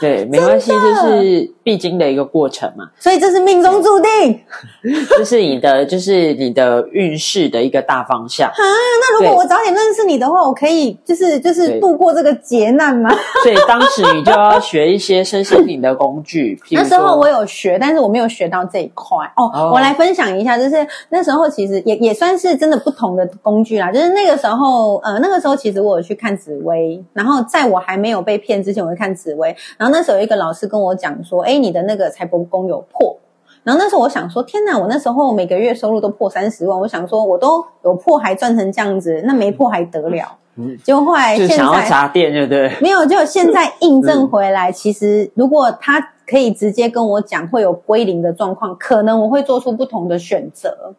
[0.00, 4.40] 对， 没关系，就是必经的一个过程嘛，所以这是命中注定。
[5.18, 8.54] 这是你的，就是你的运势的一个大方向啊。
[8.56, 13.10] 那如果我早点认识你的话，我可以就是就是度过这个劫难吗？
[13.42, 19.50] 所以当时你就要学一些身心灵的工具， 那时候我有学，但是我没有学到这一块哦。
[19.52, 23.90] 哦我来分享一下，就是那时候其实也也算是真的不同的工具啦。
[23.90, 29.48] 就是那个时候，呃，那个时候其实我有去看紫薇，然后在我还没有被骗之前，我会看紫薇。
[29.76, 33.16] 然后那时候有一个老师跟我讲说：“哎，你的那个财帛宫有破。”
[33.64, 34.78] 然后那时候我想说：“天哪！
[34.78, 42.72] 我那时候每个月收入都破三十万，我想说我都有破还赚成这样子，那没破还得了？”嗯结果后来就现在想要砸店，对不对？
[42.80, 50.94] 没有，就现在印证回来，其实如果他可以直接跟我讲会有归零的状况，可能我会做出不同的选择。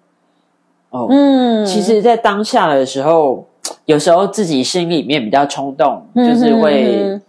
[0.92, 3.48] 哦，嗯，其实，在当下的时候，
[3.86, 7.22] 有时候自己心里面比较冲动，嗯就是会嗯，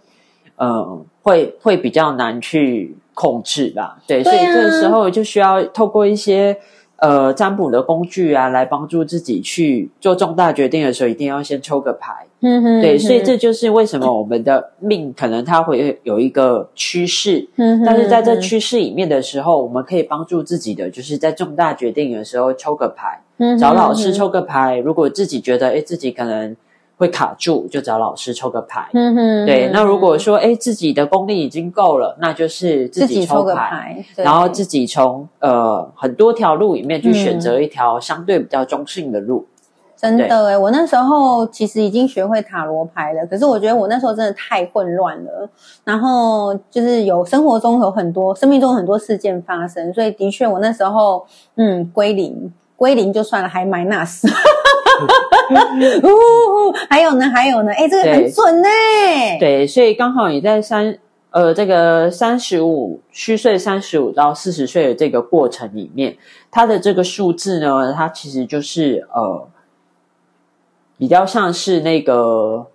[0.57, 3.97] 呃，会会比较难去控制吧。
[4.07, 6.55] 对，对啊所以这个时候就需要透过一些
[6.99, 12.13] 呃占卜的工具啊，来帮助自己去做重大决定的时候，一定要先抽个牌。
[12.41, 17.45] 嗯哼对，所以这就是为什么我们的命可能它会有一个趋势，
[17.85, 24.77] 但是在这趋势里面的时候，我们可以帮助自己的，就是在重大决定的时候抽个牌，嗯找老师抽个牌。
[24.77, 26.55] 如果自己觉得诶自己可能
[26.99, 28.89] 会卡住，就找老师抽个牌。
[28.93, 34.05] 嗯哼，对，那如果说哎自己的功力已经够了，那就是自自己己抽个抽牌。
[34.17, 39.47] 然后自己从呃很多条路里面去选嗯择一条相对比较中性的路，
[39.95, 45.49] 真的哎，我那时候其实已经学会塔罗牌了，可是我觉得我那时候真的太混乱了。
[45.85, 54.25] 然后就是有生活中有很多生命中有很多事件发生，所以的确我那时候嗯归零归零就算了，还 minus。
[56.01, 58.69] 呜，还有呢，还有呢，哎，这个很对准呢。
[59.39, 60.97] 对，所以刚好你在三
[61.31, 66.15] 呃这个三十五虚岁三十五到四十岁的这个过程里面，
[66.49, 69.47] 它的这个数字呢，它其实就是呃
[70.97, 72.67] 比较像是那个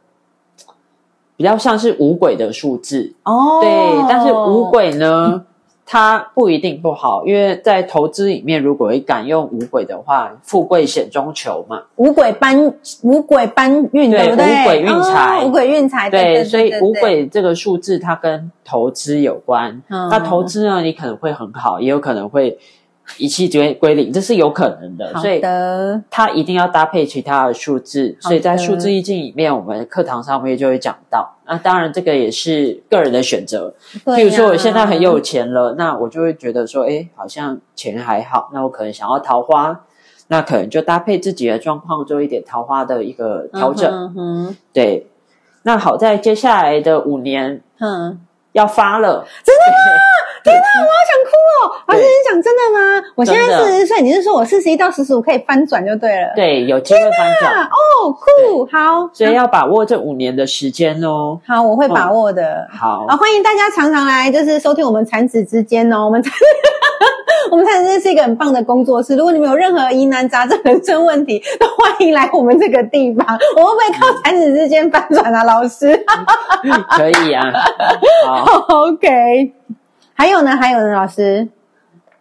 [1.36, 3.70] 比较像是五鬼的数字，哦，对，
[4.08, 5.46] 但是五鬼呢。
[5.86, 11.82] 它不一定不好，因为在投资里面，如果你敢用五鬼的话，富贵险中求嘛。
[11.96, 14.62] 五鬼搬五鬼搬运，对对不对？
[14.62, 19.82] 五鬼运财哦五鬼运财，对对，对，所以五，鬼这个数字它跟投资有关。
[19.88, 22.58] 嗯那投资呢，你可能会很好，也有可能会
[23.18, 25.12] 一气归归零，这是有可能的。
[25.14, 28.16] 好所以的，它一定要搭配其他的数字。
[28.20, 31.36] 所以在数字意境里面，我们课堂上面就会讲到。
[31.46, 33.74] 那当然，这个也是个人的选择。
[34.04, 39.82] 对譬如说，我现在很有钱了，那我就会觉得说，哎，好像钱还好，那我可能想要桃花，
[40.28, 43.92] 那可能就搭配自己的状况做一点桃花的一个调整。
[43.92, 45.06] 嗯哼对，
[45.64, 48.20] 那好在接下来的五年嗯哼，
[48.52, 49.76] 要发了，真的吗
[50.44, 51.43] 天哪，我好想哭哦！
[51.86, 53.02] 老师，你讲真的吗？
[53.14, 56.32] 我现在四十岁，你是说我四十一到四十五可以翻转就对了？
[56.34, 61.38] 对，有机会翻转，哦，酷，好，所以要把握这五年的时间哦。
[61.46, 62.66] 好，我会把握的。
[62.70, 66.04] 好啊，，欢迎大家常常来，就是收听我们产子之间哦。
[66.06, 66.22] 我们
[67.50, 69.14] 我们产子之间是一个很棒的工作室。
[69.16, 73.26] 如果你们有任何疑难杂症、人生问题，都欢迎来我们这个地方。
[73.56, 75.94] 我会不会靠产子之间翻转啊，老师
[76.96, 77.52] 可以啊。
[78.26, 78.64] 好？
[78.88, 79.52] OK。
[80.14, 80.56] 还有呢？
[80.56, 81.48] 还有呢，老师？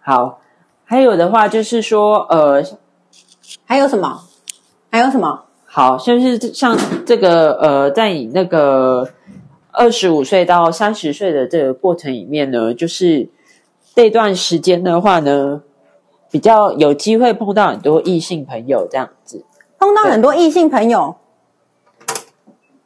[0.01, 0.39] 好，
[0.84, 2.63] 还有的话就是说，呃，
[3.65, 4.21] 还有什么？
[4.91, 5.43] 还有什么？
[5.65, 9.07] 好，就是像这个呃，在你那个
[9.72, 13.30] 二十五岁到三十岁的这个过程里面呢，就是
[13.95, 15.61] 这段时间的话呢，
[16.30, 19.45] 比较有机会碰到很多异性朋友这样子。
[19.78, 21.15] 碰到很多异性朋友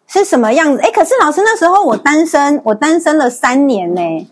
[0.06, 0.82] 是什么样子？
[0.82, 4.28] 哎，可是老师那时候我单身，我单身了三年呢。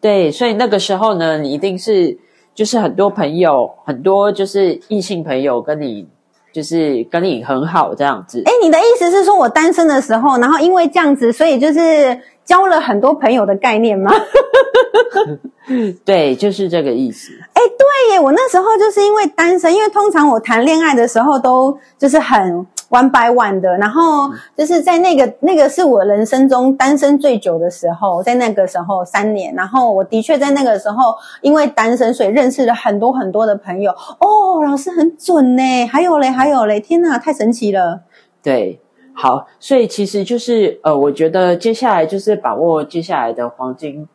[0.00, 2.16] 对，所以那个时候呢，你一定是
[2.54, 6.06] 就是很多朋友，很多就是异性朋友跟你
[6.52, 8.42] 就是跟你很好这样子。
[8.46, 14.10] 哎，你的意思是说我单身的时候，然后因为这样子，所以就是交了很多朋友的概念吗？
[16.04, 17.32] 对，就是这个意思。
[17.52, 33.92] 哎，对耶，我那时候就是因为单身，因为通常我谈恋爱的时候都就是很 one by one 的，然后就是在那个那个是我人生中单身最久的时候，在那个时候三年，然后我的确在那个时候因为单身，所以认识了很多很多的朋友。
[34.18, 38.00] 哦，老师很准呢，还有嘞，还有嘞，天哪，太神奇了！
[38.42, 38.80] 对，
[39.14, 44.08] 好，所以其实就是呃，我觉得接下来就是把握接下来的黄金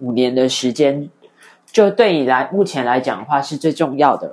[0.00, 1.08] 五年的时间，
[1.64, 4.30] 就对你来目前来讲的话是最重要的。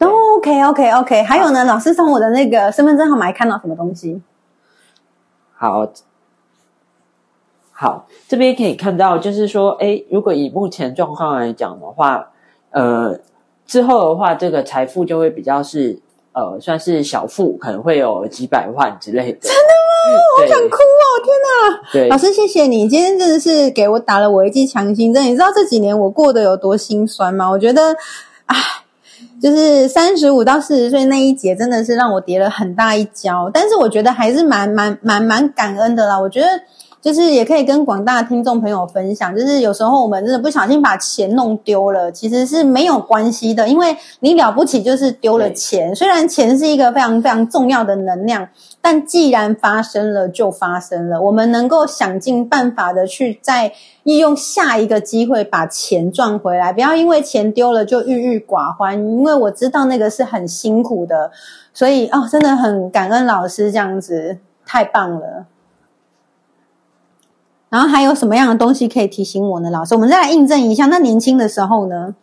[0.00, 4.18] 都 OK OK OK，还有呢，老师从我的那个身份证号码看到什么东西？
[5.54, 5.86] 好，
[7.70, 12.30] 好，这边可以看到，就是说，哎，如果以目前状况来讲的话，
[12.70, 13.20] 呃，
[13.66, 16.00] 之后的话，这个财富就会比较是
[16.32, 19.38] 呃，算是小富，可能会有几百万之类的。
[19.40, 20.40] 真的吗？
[20.40, 21.04] 我想哭哦！
[21.22, 21.92] 天哪！
[21.92, 25.26] 对，老师，谢谢你，今天真的是给我打了我一剂强心针。
[25.26, 27.50] 你知道这几年我过得有多心酸吗？
[27.50, 27.94] 我觉得，
[28.46, 28.56] 唉。
[29.40, 33.50] 就是三十五到四十岁那一节，真的是让我跌了很大一跤。
[33.52, 36.20] 但是我觉得还是蛮蛮蛮蛮感恩的啦。
[36.20, 36.46] 我觉得
[37.00, 45.94] 就是也可以跟广大听众朋友分享，就是有时候我们真的不小心把钱弄丢了，其实是没有关系的，因为你了不起就是丢了钱。
[45.94, 48.46] 虽然钱是一个非常非常重要的能量。
[48.82, 51.20] 但既然发生了，就发生了。
[51.20, 53.70] 我们能够想尽办法的去再
[54.04, 58.98] 利用下一个机会把钱赚回来，不要因为钱丢了就郁郁寡欢。
[58.98, 61.30] 因为我知道那个是很辛苦的，
[61.74, 65.44] 所以哦，真的很感恩老师这样子，太棒了。
[67.68, 69.70] 然后还有什么样的东西可以提醒我呢？
[69.70, 70.86] 老师，我们再来印证一下。
[70.86, 72.14] 那年轻的时候呢？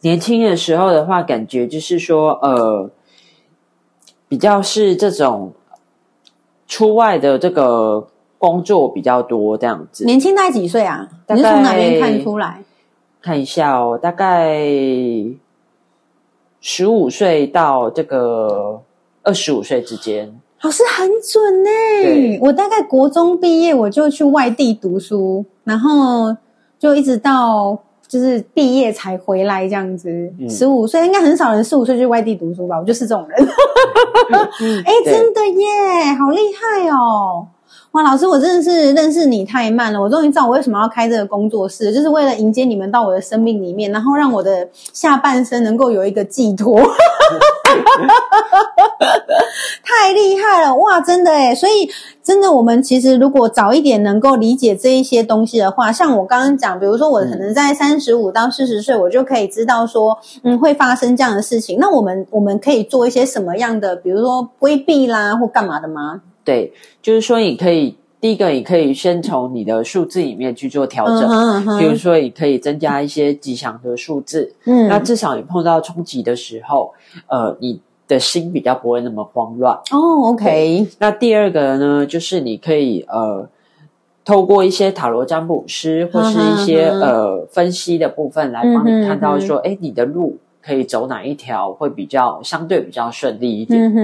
[0.00, 2.90] 年轻的时候的话，感觉就是说，呃，
[4.26, 5.52] 比较是这种。
[6.66, 8.06] 出外的这个
[8.38, 10.04] 工作比较多，这样子。
[10.04, 11.08] 年轻大概几岁啊？
[11.28, 12.62] 你是从哪边看出来？
[13.22, 14.66] 看一下哦，大概
[16.60, 18.82] 十五岁到这个
[19.22, 20.40] 二十五岁之间。
[20.62, 22.38] 老师很准呢。
[22.40, 26.36] 我大概国中毕业，我就去外地读书，然后
[26.78, 27.78] 就一直到。
[28.14, 30.08] 就是毕业才回来这样子，
[30.48, 32.78] 十五岁应该很少人十五岁去外地读书吧？
[32.78, 33.48] 我就是这种人。
[34.86, 37.48] 哎，真的耶，好厉害哦！
[37.94, 40.02] 哇，老师，我真的是认识你太慢了。
[40.02, 46.76] 我终于知道我为什么要开这个工作室，就是为了迎接你们到我的生命里面，然后让我的下半生能够有一个寄托。
[49.84, 51.00] 太厉害了哇！
[51.00, 51.88] 真的诶所以
[52.20, 61.78] 真的，我们其实如果早一点能够理解这一些东西的话，像我刚刚讲，比如说我可能在三十五到四十岁，我就可以知道说，嗯，会发生这样的事情。
[61.78, 66.22] 那我们我们可以做一些什么样的，比如说规避啦，或干嘛的吗？
[66.44, 66.72] 对，
[67.02, 76.92] 就是说你可以第一个，你可以先从你的数字里面去做调整，比如说你可以增加一些吉祥的数字，嗯，那至少你碰到冲击的时候，
[77.28, 77.80] 呃，你。
[78.06, 80.28] 的心比较不会那么慌乱哦。
[80.28, 83.48] OK，那第二个呢，就是你可以呃，
[84.26, 93.94] 透过一些塔罗占卜师或是一些呃分析的部分来帮你看到说，哎，你的路可以走哪一条会比较相对比较顺利一点。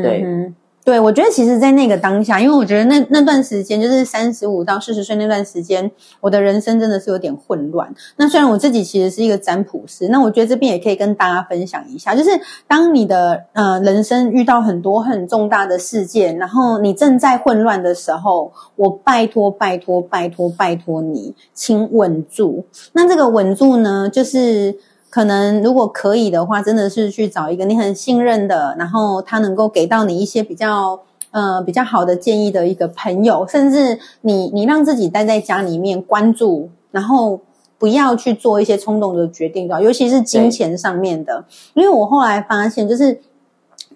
[0.00, 0.52] 对。
[0.82, 5.88] 对，我觉得其实，在那个当下，因为我觉得那那段时间，就是三十五到四十岁那段时间，
[6.20, 7.94] 我的人生真的是有点混乱。
[8.16, 12.30] 那虽然我自己其实是一个占卜师，那我觉得这边也可以跟大家分享一下，就是
[12.66, 22.64] 当你的呃人生遇到很多很重大的事件，然后你正在混乱的时候，我拜托拜托拜托拜托你，请稳住。
[22.94, 24.74] 那这个稳住呢，就是。
[25.10, 31.00] 可能如果可以的话，真的是去找一个你很信任的，然后他能够给到你一些比较
[31.32, 37.40] 呃比较好的建议的一个朋友，甚至你你让自己待在家里面关注，然后
[37.76, 39.80] 不要去做一些冲动的决定，对吧？
[39.80, 41.44] 尤其是金钱上面的，
[41.74, 43.20] 因为我后来发现，就是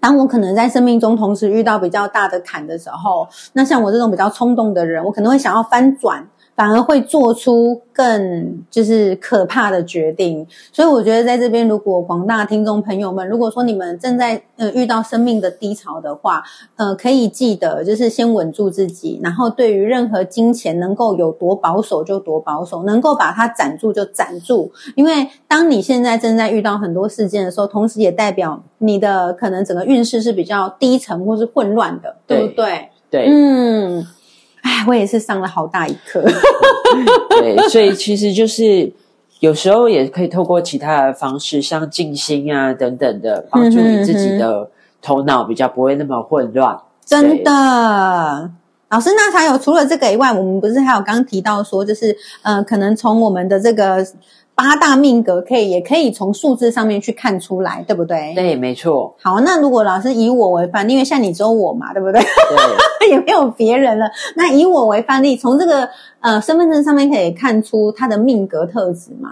[0.00, 6.26] 当我可能在生命中同时遇到比较大的坎的时候，那像我这种比较冲动的人，我可能会想要翻转。
[6.56, 16.42] 反而会做出更就是可怕的决定，所以我觉得在这边，如果广大听众朋友们，如果说你们正在呃遇到生命的低潮的话，
[16.76, 32.90] 呃，可以记得就是先稳住自己，然后对于任何金钱能够有多保守就多保守，能够把它攒住就攒住，因为当你现在正在遇到很多事件的时候，同时也代表你的可能整个运势是比较低沉或是混乱的，对不对？
[33.10, 34.06] 对，嗯。
[34.64, 36.24] 哎，我也是上了好大一课。
[37.28, 38.90] 对，所以其实就是
[39.40, 44.70] 有时候也可以透过其他的方式，像静心啊等等的，帮助你自己的
[45.02, 46.78] 头脑比较不会那么混乱。
[47.04, 47.50] 真的，
[48.88, 54.06] 老师，那还有除了这个以外，我们不是还有刚提到说，就是呃，可能从我们的这个
[54.54, 58.32] 八大命格可以也可以从数字上面去看出来，对不对？。
[58.34, 62.20] 对，没错，好，那如果老师以我为范例，因为像你只有我嘛，对不对？
[62.20, 63.10] 对。
[63.10, 64.06] 也没有别人了。
[64.34, 65.86] 那以我为范例，从这个
[66.20, 69.30] 呃身份证上面可以看出他的命格特质吗？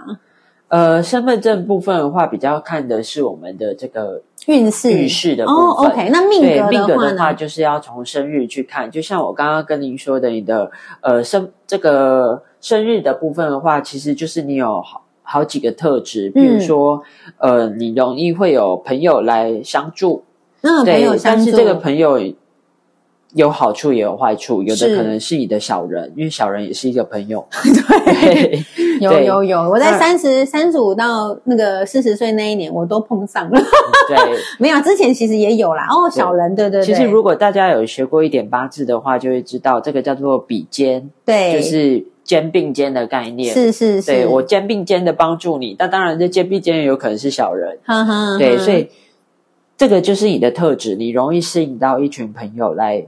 [0.67, 5.87] 呃，身份证部分的话，比较看的是我们的这个运势运势的部分哦。
[5.87, 7.33] ，OK，那命格的话命格的话，呢？
[7.33, 8.89] 就是要从生日去看。
[8.89, 10.69] 就像我刚刚跟您说的，你的
[11.01, 17.01] 呃生这个生日的部分的话，其实就是你有好好几个特质，比如嗯说、
[17.37, 20.23] 呃，你容易会有朋友来相助，
[20.61, 22.19] 那朋对友，相助，但是这个朋友
[23.33, 27.45] 有好处也有坏处，有的可能是你的小人，因为小人也是一个朋友。
[27.67, 28.63] 对。
[28.99, 33.59] 对有有有，我在那三十三十五到那个四十岁那一年，我都碰上了。
[34.07, 34.17] 对。
[34.59, 35.87] 没有，之前其实也有啦。
[35.89, 43.53] 哦，小人，对对对，其实如果大家有学过一点八字的话，就会知道这个叫做比肩，对，就是肩并肩的概念。
[43.53, 47.77] 是是是，对我肩并肩的帮助你，但当然这肩并肩也有可能是小人。
[47.83, 48.89] 哈哈，对，所以
[49.77, 53.05] 这个就是你的特质，你容易吸引到一群朋友来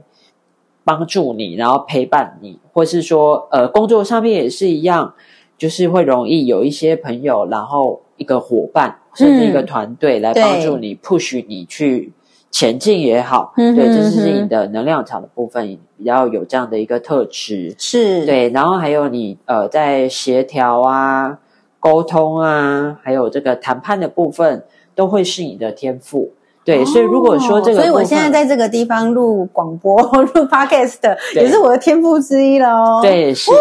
[0.84, 5.14] 帮助你，然后陪伴你，或是说呃工作上面也是一样，
[5.56, 12.12] 就是会容易有一些朋友，然后一个伙伴甚至一个团队来帮助你、push 你去
[12.56, 17.74] 前进也好，对，这是你的能量场的部分，比较有这样的一个特质。
[17.76, 21.36] 是，对，然后还有你呃在协调啊、
[21.78, 26.32] 沟通啊，还有这个谈判的部分，都会是你的天赋。
[26.64, 30.00] 对，所以如果说这个，哦所以我现在在这个地方录广播、
[30.34, 33.52] 录 podcast 也是我的天赋之一了哦。，对是，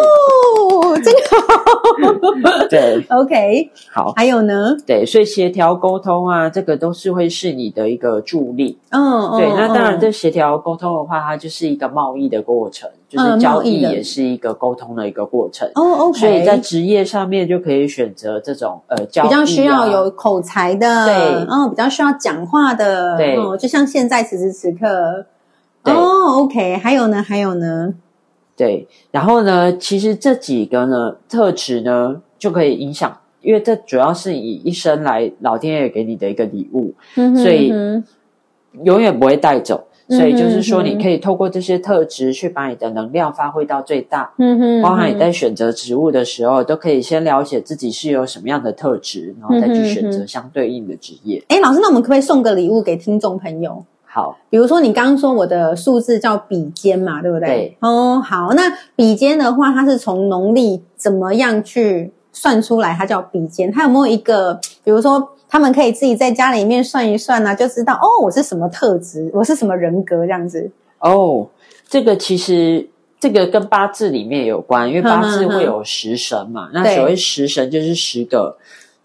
[2.76, 3.72] 对，OK。
[3.92, 4.76] 好，还有呢？
[4.86, 8.78] 对，所以协调沟通啊，这个都是会是你的一个助力。
[8.90, 10.00] 嗯，嗯对，那当然，嗯。
[10.00, 15.70] 这协调沟通的话，它就是一个贸易的过程，就是嗯交易也是一个沟通的一个过程。
[15.76, 21.16] 哦，OK，所以在职业上面就可以选择这种呃交易、啊、比较需要有口才的，对。
[21.50, 23.38] 嗯，比较需要讲话的，对。
[23.38, 25.26] 嗯，就像现在此时此刻，
[25.84, 27.94] 哦，OK，还有呢，还有呢，
[28.58, 38.04] 对，然后呢，其实这几个呢特质呢就可以影响，因为这主要是以一生来老天爷给你的一个礼物，嗯所以嗯
[38.84, 39.84] 永远不会带走。
[40.08, 44.32] 所以就是说，你可以透过这些特质去把你的能量发挥到最大。
[44.38, 51.44] 嗯哼，包含你在选择植物的时候，都可以先了解自己是有什么样的特质，然后再去选择相对应的职业。
[51.48, 53.84] 哎，老师，那我们可不可以送个礼物给听众朋友？
[54.06, 57.48] 好，比如说你刚刚说我的数字叫比肩嘛，对不对？
[57.48, 57.78] 对。
[57.80, 58.62] 哦，好，那
[58.96, 62.94] 比肩的话，它是从农历怎么样去算出来？
[62.94, 70.70] 它叫比肩，它有没有一个，比如说他们可以自己在家里面算一算啊，就知道哦，我是什么特质，我是什么人格这样子。
[71.00, 71.48] 哦，
[71.88, 72.86] 这个其实
[73.20, 76.70] 这个跟八字里面有关，因为八字会有食神嘛。
[76.74, 78.58] 那所谓食神就是十个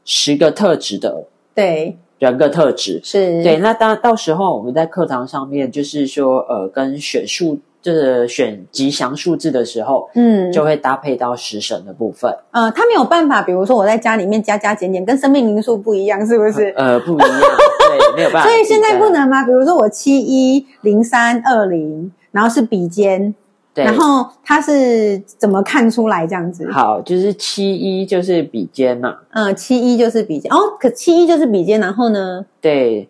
[0.04, 1.24] 十个特质的
[1.54, 3.00] 对，人格特质。
[3.04, 12.34] 是，对，那当到时候我们在课堂上面就是说，呃，跟选数就是选吉祥数字的时候，嗯，就会搭配到食神的部分。
[12.52, 16.72] 呃，他没有办法，比如说我在家里面加加减减，跟生命灵数不一样，是不是？
[16.74, 18.48] 呃，不一样，对，没有办法。
[18.48, 19.10] 所以现在不。
[19.10, 19.42] 能吗？
[19.44, 23.34] 比如说我七一零三二零，然后是比肩，
[23.74, 26.70] 对，然后它是怎么看出来这样子？
[26.70, 32.46] 好，就是七一就是比肩嘛，嗯，七一就是比肩哦，可七一就是比肩，然后呢？
[32.60, 33.08] 对，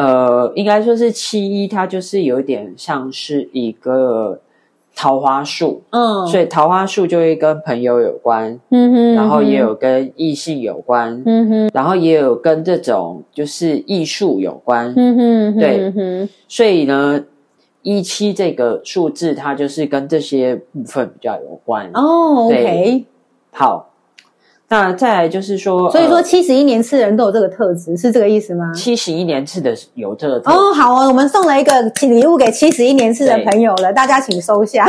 [0.00, 4.40] 呃，应该说是七一，它就是有点像是一个
[4.96, 15.78] 桃花树，嗯，所以桃花树就会跟朋友有关，嗯哼，然后也有跟异性有关，嗯哼，然后也有跟这种就是艺术有关，嗯哼，对。
[15.78, 17.22] 嗯哼，所以呢，
[17.82, 21.90] 一七这个数字它就是跟这些部分比较有关。
[21.92, 23.04] 哦对，OK，
[23.52, 23.89] 好，
[24.72, 28.72] 那再来就是说，所以说呃七十一年次的人都有这个特质，是这个意思吗？
[28.72, 30.56] 七十一年次的有这个特质。
[30.56, 34.86] 哦，好哦，我们送了一个礼物给七十一年次的朋友了，大家请收下。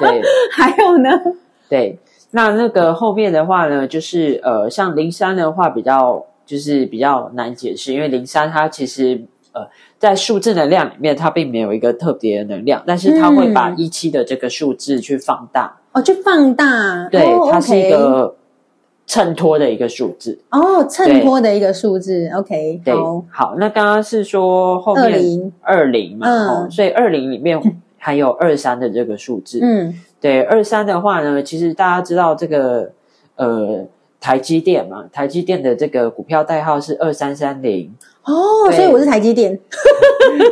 [0.00, 0.22] 对。
[0.50, 1.10] 还有呢？
[1.68, 1.98] 对，
[2.30, 9.66] 那那个后面的话呢，就是呃，像零三的话比较就是比较难解释，因为零三它其实呃
[9.98, 13.74] 在数字能量里面它并没有一个特别的能量，但是它会把嗯。
[13.76, 18.34] 一七的这个数字去放大，哦，去放大，对，哦它是一个
[19.06, 20.38] 衬托的一个数字。
[20.50, 26.48] 哦，衬托的一个数字，OK，对，好，好，那刚刚是说后面20二零嘛，嗯。
[26.48, 27.60] 哦，所以二零里面
[27.98, 29.94] 还有二三的这个数字，嗯。
[30.20, 32.90] 对，二三的话呢，其实大家知道这个
[33.36, 33.84] 呃
[34.20, 37.94] 台积电嘛，台积电的这个股票代号是二三三零，
[38.24, 39.58] 哦，所以我是台积电。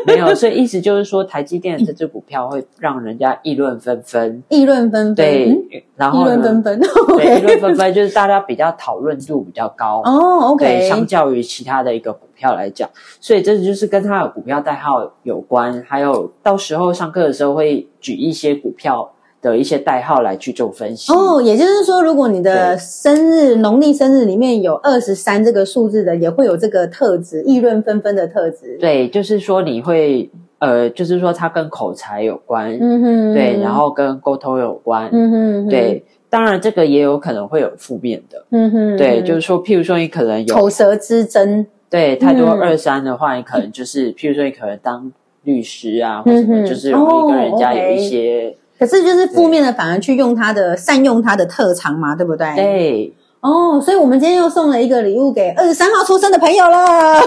[0.06, 6.80] 没有，所以意思就是说台积电这只股票会让人家议论纷纷，议论纷纷，对嗯，然后议论纷纷
[7.16, 12.88] 对，议论纷纷就是大家比较讨论度比较高，哦对，相，OK，较于其他的一个股票来讲，
[13.20, 19.12] 所以这就是跟它的股票代号有关，还有到时候上课的时候会举一些股票
[19.42, 21.12] 的一些代号来去做分析。
[21.12, 30.30] 哦，也就是说，如果你的生日农历生日里面有二十三这个数字的，也会有这个特质，议论纷纷的特质。，对，就是说你会
[30.60, 36.02] 呃，就是说它跟口才有关，嗯哼，对，然，后跟沟通有关，嗯哼，对。
[36.30, 45.12] 当然，这个也有可能会有负面的，嗯哼，对，嗯就是说，譬如说你可能有口舌之争，对太多嗯二三的话，你可能就是，譬如说你可能当
[45.42, 52.56] 律师啊，或什么，嗯就是容易跟人家哦有一些可是就是负面的，反而去用他的善用他的特长嘛，对不对？。
[52.56, 57.20] 对哦，所以我们今天又送了一个礼物给二十三号出生的朋友了。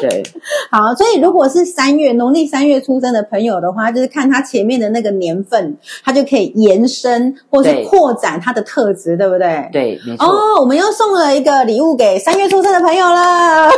[0.00, 0.22] 对
[0.72, 9.68] 好，所以如果是三月农历三月出生的朋友的话，就是看他前面的那个年份，他就可以延伸或是扩展他的特质，对不对？。
[9.70, 10.26] 对，没错。
[10.26, 13.70] 哦，我们又送了一个礼物给三月出生的朋友了。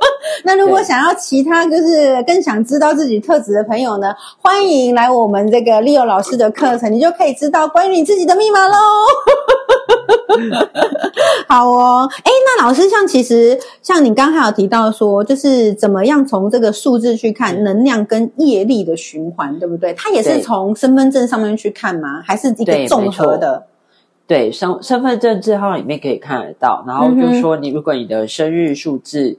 [0.44, 8.76] 那如果想要其他就是更想知道自己特质的朋友呢，欢迎来我们这个 Leo 老师的课程，你就可以知道关于你自己的密码喽。
[11.48, 19.92] 好哦，哎，那老师像其实像你刚才有提到说，就是怎么样从这个数字去看能量跟业力的循环，对不对？
[19.94, 22.22] 它也是对从身份证上面去看吗？
[22.24, 23.66] 还是一个对综合的？
[24.26, 29.36] 对，身身份证字号里面可以看得到，然后就说你如果你的生日数字，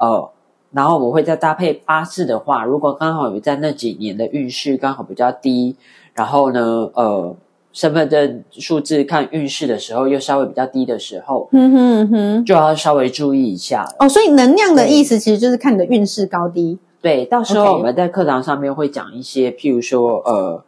[0.00, 0.30] 呃，
[0.72, 5.76] 然后我们会再搭配八字的话，如果刚好有在那几年的运势刚好比较低，
[6.14, 7.36] 然后呢，呃，
[7.72, 12.44] 身份证数字看运势的时候又稍微比较低的时候，哼哼哼。
[12.44, 13.94] 就要稍微注意一下了。
[14.00, 16.78] 哦，所以能量的意思其实就是看你的运势高低。
[17.00, 20.64] 对，到时候我们在课堂上面会讲一些，譬如说，呃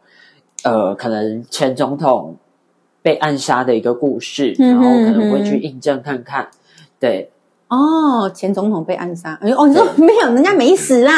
[0.63, 2.37] 呃，可能前总统
[3.01, 6.47] 被暗杀的一个故事，然后可能会去印证看看。
[6.99, 7.32] 对，
[7.73, 9.37] 哦，前总统被暗杀。
[9.41, 11.13] 哎哦，你说没有，人家没死啊。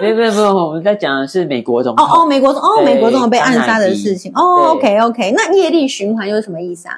[0.00, 2.22] 没有没有没有，我们在讲的是美国总哦统。
[2.22, 4.30] 哦，美国哦，对美国总统被暗杀的事情。
[4.34, 6.94] 哦，OK OK，那业力循环又是什么意思啊？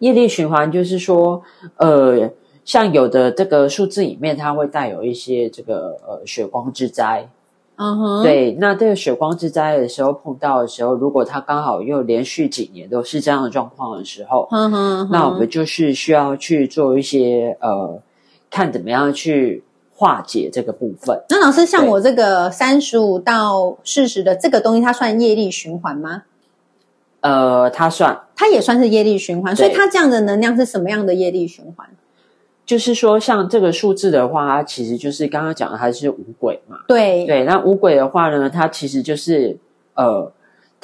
[0.00, 1.42] 业力循环就是说，
[1.76, 2.30] 呃，
[2.64, 7.26] 像有的这个数字里面，它会带有一些这个呃血光之灾。
[7.78, 18.00] 嗯哼，，对，那这个血光之灾的时候碰到的时候，如果它刚好又连续几年都是这样的状况的时候，哼哼，那我们就是需要去做一些呃，
[18.56, 19.62] 看怎么样去
[19.94, 21.22] 化解这个部分。
[21.28, 26.22] 那老师像我这个三十五到四十的这个东西，它算业力循环吗？
[27.20, 31.86] 呃，它算它也算是业力循环，所以对它这样的能量是什么样的业力循环？
[32.64, 36.78] 就是说，像这个数字的话，它其实就是刚刚讲的，它是五鬼嘛。
[36.88, 39.58] 对，对，那五鬼的话呢，它其实就是
[39.94, 40.32] 呃，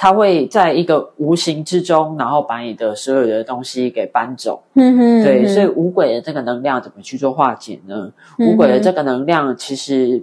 [0.03, 4.61] 它会在一个无形之中，然后把你的所有的东西给搬走。
[4.75, 8.13] 嗯哼，对，所以五鬼的这个能量怎么去做化解呢？
[8.41, 10.21] 嗯五鬼的这个能量，其实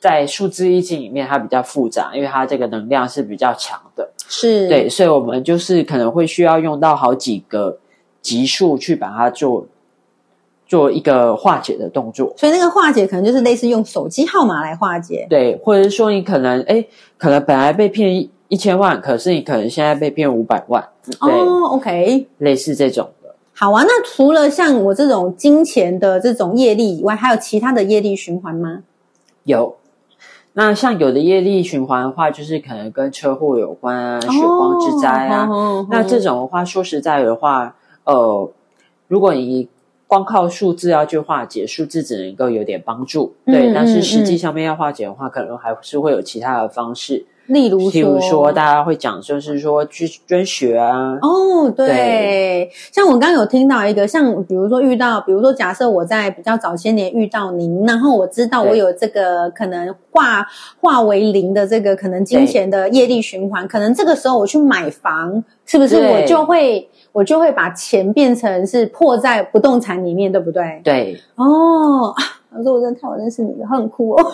[0.00, 4.10] 在数字意境里面它比较复杂，因为它这个能量是比较强的。
[4.26, 7.76] 是，对，所以我们就是可能会需要用到好几个
[8.22, 9.66] 级数去把它做
[10.66, 12.32] 做一个化解的动作。
[12.38, 15.26] 所以那个化解可能就是类似用手机号码来化解。
[15.28, 16.82] 对，或者是说你可能哎，
[17.18, 20.82] 可能本来被骗一一千万，可是你可能现在被骗五百万，
[21.20, 23.34] 对，哦，OK，类似这种的。
[23.54, 23.84] 好啊。
[23.86, 28.82] 那除了像我这种金钱的这种业力以外，还有其他的业力循环吗？
[29.44, 29.76] 有。
[30.54, 35.46] 那像有的业力循环的话，就是可能跟车祸有关啊、血光之灾啊。
[35.48, 38.50] 哦那这种的话，说实在的话，呃，
[39.06, 39.68] 如果你
[40.08, 43.70] 光靠数字要去化解，数字只能够有点帮助，对。
[43.70, 52.70] 嗯但是实际上面要化解的话，可能还是会有其他的方式，例如譬如说大家会讲，就是说去捐血啊，哦，对，对。
[52.92, 60.46] 像我刚刚有听到一个，像比如说遇到，比如说假设我在比较早些年遇到您，然后我知道我有这个可能化
[60.80, 70.80] 化为零的这个可能金钱的业力循环，可能这个时候我去买房，是不是我就会我就会把钱变成是破在不动产里面，对不对？
[70.84, 71.18] 对。
[71.36, 72.14] 哦，
[72.50, 74.22] 啊老师，我真的太我认识你了，很酷哦。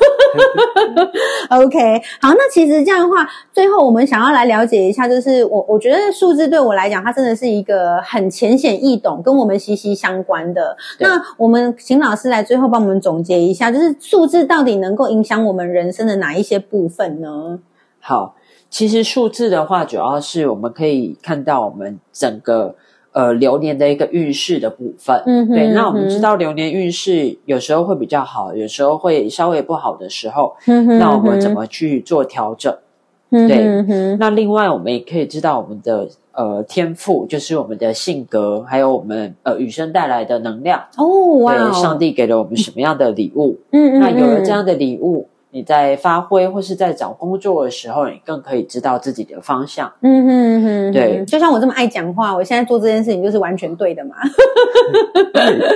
[1.51, 10.77] OK，好，那其实这样的话，最后我们想要来了解一下，就是我我觉得数字对我来讲，它真的是一个很浅显易懂，跟我们息息相关的。
[11.01, 17.59] 那我们请老师来最后帮我们总结一下，就是数字到底能够影响我们人生的哪一些部分呢？
[18.01, 18.37] 好，
[18.71, 22.77] 其实数字的话，主要是我们可以看到我们整个
[23.15, 25.23] 呃流年的一个运势的部分。
[25.25, 32.71] 嗯哼对，那我们知道流年运势有时候会比较好，有时候会稍微不好的时候，嗯哼那我们怎么去做调整？
[33.31, 40.79] 嗯哼对那另外我们也可以知道我们的呃天赋，就是我们的性格，还有我们呃与生带来的能量。
[40.97, 43.59] 哦，对，上帝给了我们什么样的礼物？
[43.73, 49.91] 嗯嗯，那有了这嗯样的礼物，你在发挥或是在找工作的时候，你更可以知道自己的方向。
[50.01, 54.17] 嗯哼哼，对就像我这么爱讲话，我现在做这件事情就是完全对的嘛。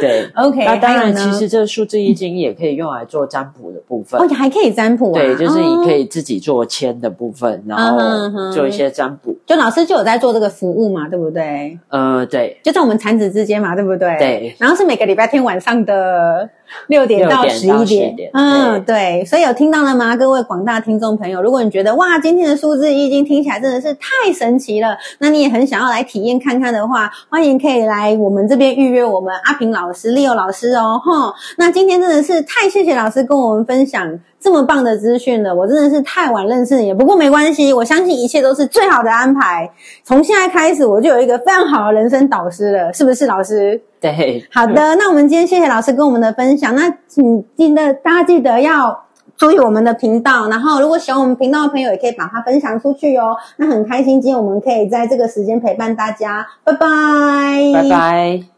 [0.00, 4.20] 对 OK，那当然，其实这个数字易经也可以用来做占卜的部分。
[4.20, 9.32] 哦，还可以占卜啊，对，就是你可以，自己做签的部分，然后做一些占卜。
[9.46, 11.78] 就老师就有在做这个服务嘛，对不对？
[11.88, 14.16] 呃，对，就在我们产子之间嘛，对不对？
[14.18, 14.56] 对。
[14.58, 16.50] 然后是每个礼拜天晚上的
[16.88, 19.24] 六点到十一点点，嗯，对。
[19.24, 21.42] 所以有听到了吗，各位广大听众朋友？
[21.42, 31.34] 如果你觉得哇，今天的数字易经听起来真的是太神奇了，那你也很想要来体验看看的话，欢迎可以来我们这边预约我们阿平老师、Leo 老师哦，吼。
[31.56, 39.68] 那今天真的是太谢谢老师跟我们分享这么棒的资讯了，我真的是太晚认识你了，不过没关系，我相信一切都是最好的安排。
[40.04, 43.80] 从现在开始，我就有一个非常好的人生导师了，是不是，老师？
[44.00, 46.74] 对，好的， 那我们今天谢谢老师跟我们的分享。
[46.74, 49.04] 那请记得大家记得要
[49.36, 53.36] 注意我们的频道，然后如果喜欢我们频道的朋友，也可以把它分享出去哦。
[53.56, 58.57] 那很开心，今天我们可以在这个时间陪伴大家，拜拜，拜拜。